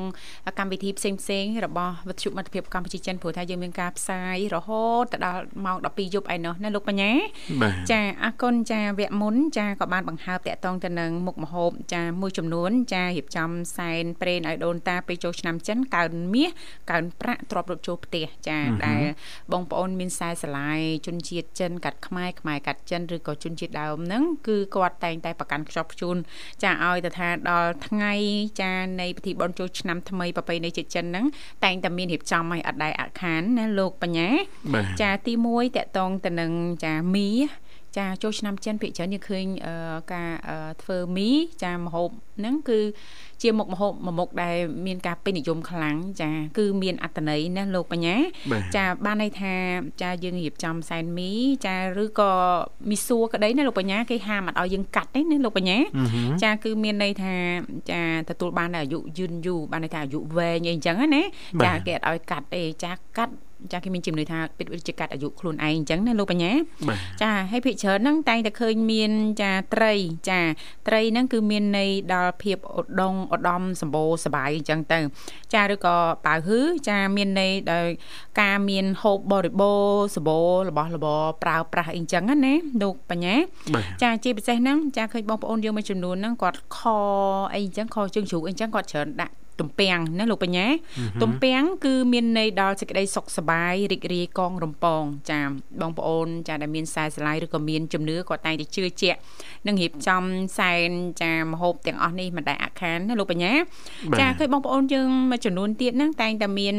[0.60, 7.12] កម្មវិធីផ្សេងផ្សេងរបស់វិទ្យុមិត្តភាពកម្ពុជាចិនព្រោះថាយើងមានការផ្សាយរហូតទៅដល់ម៉ោង12យប់ឯណោះណាលោកបញ្ញា
[7.92, 16.50] ចាអរគុណចាវគ្គមុនចាក៏បានបង្ហើបតាក់ទងទៅនឹងមុខមហូបចាមួយចំនួន ចារៀបចំសែនព្រេនឲ្យដូនតាពេលចូលឆ្នាំចិនកើនមាស
[16.92, 19.04] កើនប្រាក់ទ្របរត់ចូលផ្ទះចាដែល
[19.52, 26.18] បងប្អូនមានខ្សែស្រឡាយជនជាតិចិនកាត់ខ្មែរខ្មែរកាត់ចិនឬក៏ជនជាតិដើមហ្នឹងគឺគាត់តែងតែប្រកាន់ខ្ជាប់ខ្ជួន
[26.64, 28.14] ចាឲ្យទៅថាដល់ថ្ងៃ
[28.62, 31.26] ចានៃពិធីបុណ្យចូលឆ្នាំថ្មីប្រពៃណីជាតិចិនហ្នឹង
[31.64, 34.30] តែងតែមានរៀបចំឲ្យអត់ដែរអខានណាលោកបញ្ញា
[35.02, 36.52] ចាទី1តកតងទៅនឹង
[36.86, 37.30] ចាមី
[37.98, 39.46] ចាចូលឆ្នាំចិនភាគច្រើនយើងឃើញ
[40.14, 40.32] ការ
[40.84, 41.30] ធ្វើមី
[41.64, 42.80] ចាមហូបហ្នឹងគឺ
[43.42, 48.16] ជាមុខម្ហូបមួយមុខដែលមានការពេញនិយមខ្លាំងចាគឺមានអត្តន័យណាលោកបញ្ញា
[48.76, 49.54] ចាបានន័យថា
[50.02, 51.32] ចាយើងរៀបចំសែនមី
[51.66, 52.32] ចាឬក៏
[52.90, 55.78] មីសួរក្តីណាលោកបញ្ញាគេហាមអត់ឲ្យយើងកាត់ទេណាលោកបញ្ញា
[56.44, 57.36] ចាគឺមានន័យថា
[57.92, 61.22] ចាទទួលបានអាយុយឺនយូរបានន័យថាអាយុវែងអីអញ្ចឹងណា
[61.66, 63.34] ចាគេអត់ឲ្យកាត់ទេចាកាត់
[63.72, 66.52] ចាគេមានជំនឿថាពិតវិជ្ជាកាត់អាយុខ្លួនឯងអញ្ចឹងណាលោកបញ្ញា
[67.22, 69.12] ចាហើយភិកច្រើនហ្នឹងតែងតែឃើញមាន
[69.42, 69.94] ចាត្រី
[70.30, 70.40] ចា
[70.88, 75.00] ត្រីហ្នឹងគឺមានន័យដល់ភាពឧដុងឧត្តមសម្បូរសបាយអញ្ចឹងទៅ
[75.54, 75.96] ចាឬក៏
[76.26, 76.60] ប៉ៅហឺ
[76.90, 77.88] ចាមានន័យដោយ
[78.42, 79.84] ការមានហូបបរិបូរ
[80.16, 83.36] សម្បូររបស់របរប្រើប្រាស់អីអញ្ចឹងណាលោកបញ្ញា
[84.04, 86.80] ចាជាពិសេសហ្នឹងចាឃើញបងប្អូនយើងមួយចំនួនហ្នឹងគាត់ខ
[87.54, 90.68] អីអញ្ចឹងខជើងជ្រូកអីអញ្ចឹងគាត់ច្រើនដាក់ ទំពាំងណាលោកបញ្ញា
[91.24, 95.42] ទំពាំងគឺមានន័យដល់សេចក្តីសុខសប្បាយរីករាយកងរំពងចា
[95.82, 99.20] បងប្អូនចាដែលមានខ្សែស្រឡាយឬក៏មានជំនឿក៏តែងតែជឿជាក់
[99.68, 100.24] នឹងរៀបចំ
[100.60, 100.90] សែន
[101.22, 103.54] ចាមហូបទាំងអស់នេះមិនដែលអាខានណាលោកបញ្ញា
[104.20, 106.76] ចាឃើញបងប្អូនយើងមួយចំនួនទៀតហ្នឹងតែងតែមាន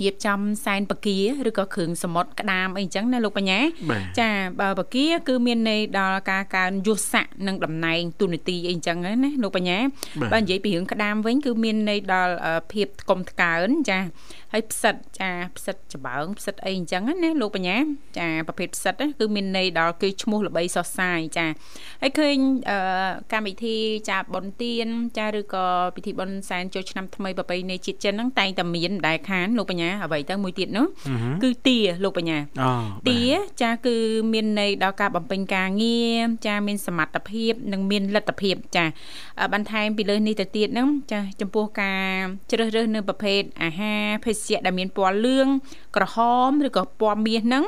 [0.00, 1.18] រៀបចំសែនបកា
[1.48, 3.60] ឬក៏គ្រឿងសមុទ្រក្តាមអីចឹងណាលោកបញ្ញា
[4.20, 4.30] ចា
[4.60, 9.78] បើបកាគឺមានន័យដល់ការកើនយុស័កនិងតំណែងទូនាទីអីចឹងណាលោកបញ្ញា
[10.32, 12.34] បើនិយាយពីរឿងក្តាមវិញគឺមានន័យដល់
[12.72, 13.98] ភាពថ្កុំថ្កើនចា
[14.52, 17.76] ហើយផ្សិតចាផ្សិតច្បើងផ្សិតអីអញ្ចឹងណាលោកបញ្ញា
[18.18, 21.46] ចាប្រភេទផ្សិតគឺមានន័យដល់គឺឈ្មោះល្បីសរសើរចា
[22.02, 22.36] ហើយឃើញ
[23.32, 23.76] កម្មវិធី
[24.10, 24.86] ចាបុណ្យទាន
[25.18, 30.86] ចាឬក៏ពិធីបុណ្យសែនចូលឆ្នាំថ្មីប្រពៃណីជាតិចិនហ្នឹងតែងតែមានដែរខានលោកបញ្ញាអ្វីទៅមួយទៀតនោះ
[31.42, 32.70] គឺទាលោកបញ្ញាអូ
[33.08, 33.20] ទា
[33.62, 33.96] ចាគឺ
[34.32, 38.84] មានន័យដល់ការបំពេញការងារចាមានសមត្ថភាពនិងមានលទ្ធភាពចា
[39.52, 42.20] បន្ថែមពីលើនេះទៅទៀតហ្នឹងចាចំពោះការ
[42.50, 45.48] ជ្រើសរើសនៅប្រភេទអាហារភេសជ្ជៈដែលមានពណ៌លឿង
[45.96, 46.16] ក្រហ
[46.48, 47.64] មឬក៏ពណ៌មាសហ្នឹង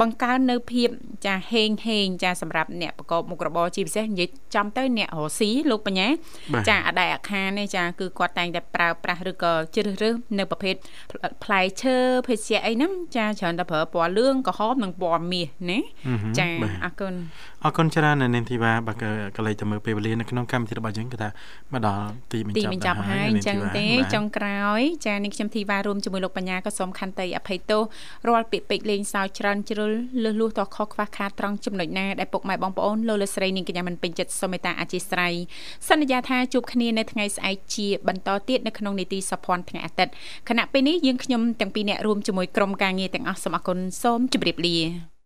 [0.00, 0.88] បង្កើននៅភាព
[1.26, 6.08] ចាហេងហេងចាសម្រាប់អ្នកប្រកបមុខរបរជាពិសេសនិយាយចំទៅអ្នករស់ស៊ីលោកបញ្ញា
[6.68, 10.74] ចាអដែកអាខានេះចាគឺគាត់តែងតែប្រើប្រាស់ឬក៏ជ្រើសរើសនៅប្រភេទ
[11.44, 11.96] ផ្លែឈើ
[12.26, 15.78] ភេសជ្ជៈអីហ្នឹងចាច្រើនតែប្រើពណ៌លឿងក្រហមនិងពណ៌មាសណា
[16.38, 16.48] ចា
[16.84, 17.14] អរគុណ
[17.64, 18.92] អរគុណច្រើននៅនាងធីវ៉ាបើ
[19.36, 21.28] កលេចទៅមើលពេលវេលានៅក្នុងកម្មវិធីរបស់យើងគឺថា
[21.72, 27.82] មកដល់ទីបញ្ចប់ទីបញ្ចប់ហើយអញ្ចឹងទេចុងក្រោយចានេះខ្ញុំធីវ៉ារួមជាមួយលោកបញ្ញាក៏សូមខន្តីអភ័យទោស
[28.28, 29.92] រាល់ពាក្យពេចន៍លេងសើចច្រើនជ្រុល
[30.24, 35.32] លឺលួសតខុសខ្វះខាតត្រង់ចំណុចណាដែលពុកម៉ែបងប្អូនលោកលោកស្រីនាងកញ្ញាមិនពេញចិត្តសូមមេត្តាអធិស្ឋាន
[35.88, 40.12] សន្យាថាជួបគ្នានៅថ្ងៃស្អែកជាបន្តទៀតនៅក្នុងនីតិសភ័ណ្ឌថ្ងៃអាទិត្យ
[40.48, 45.19] ខណៈពេលនេះយើងខ្ញុំទាំងពីរអ្នករួមជាមួយក្រុមការងារទាំងអស់សូមអគុណសូមជម្រាបលា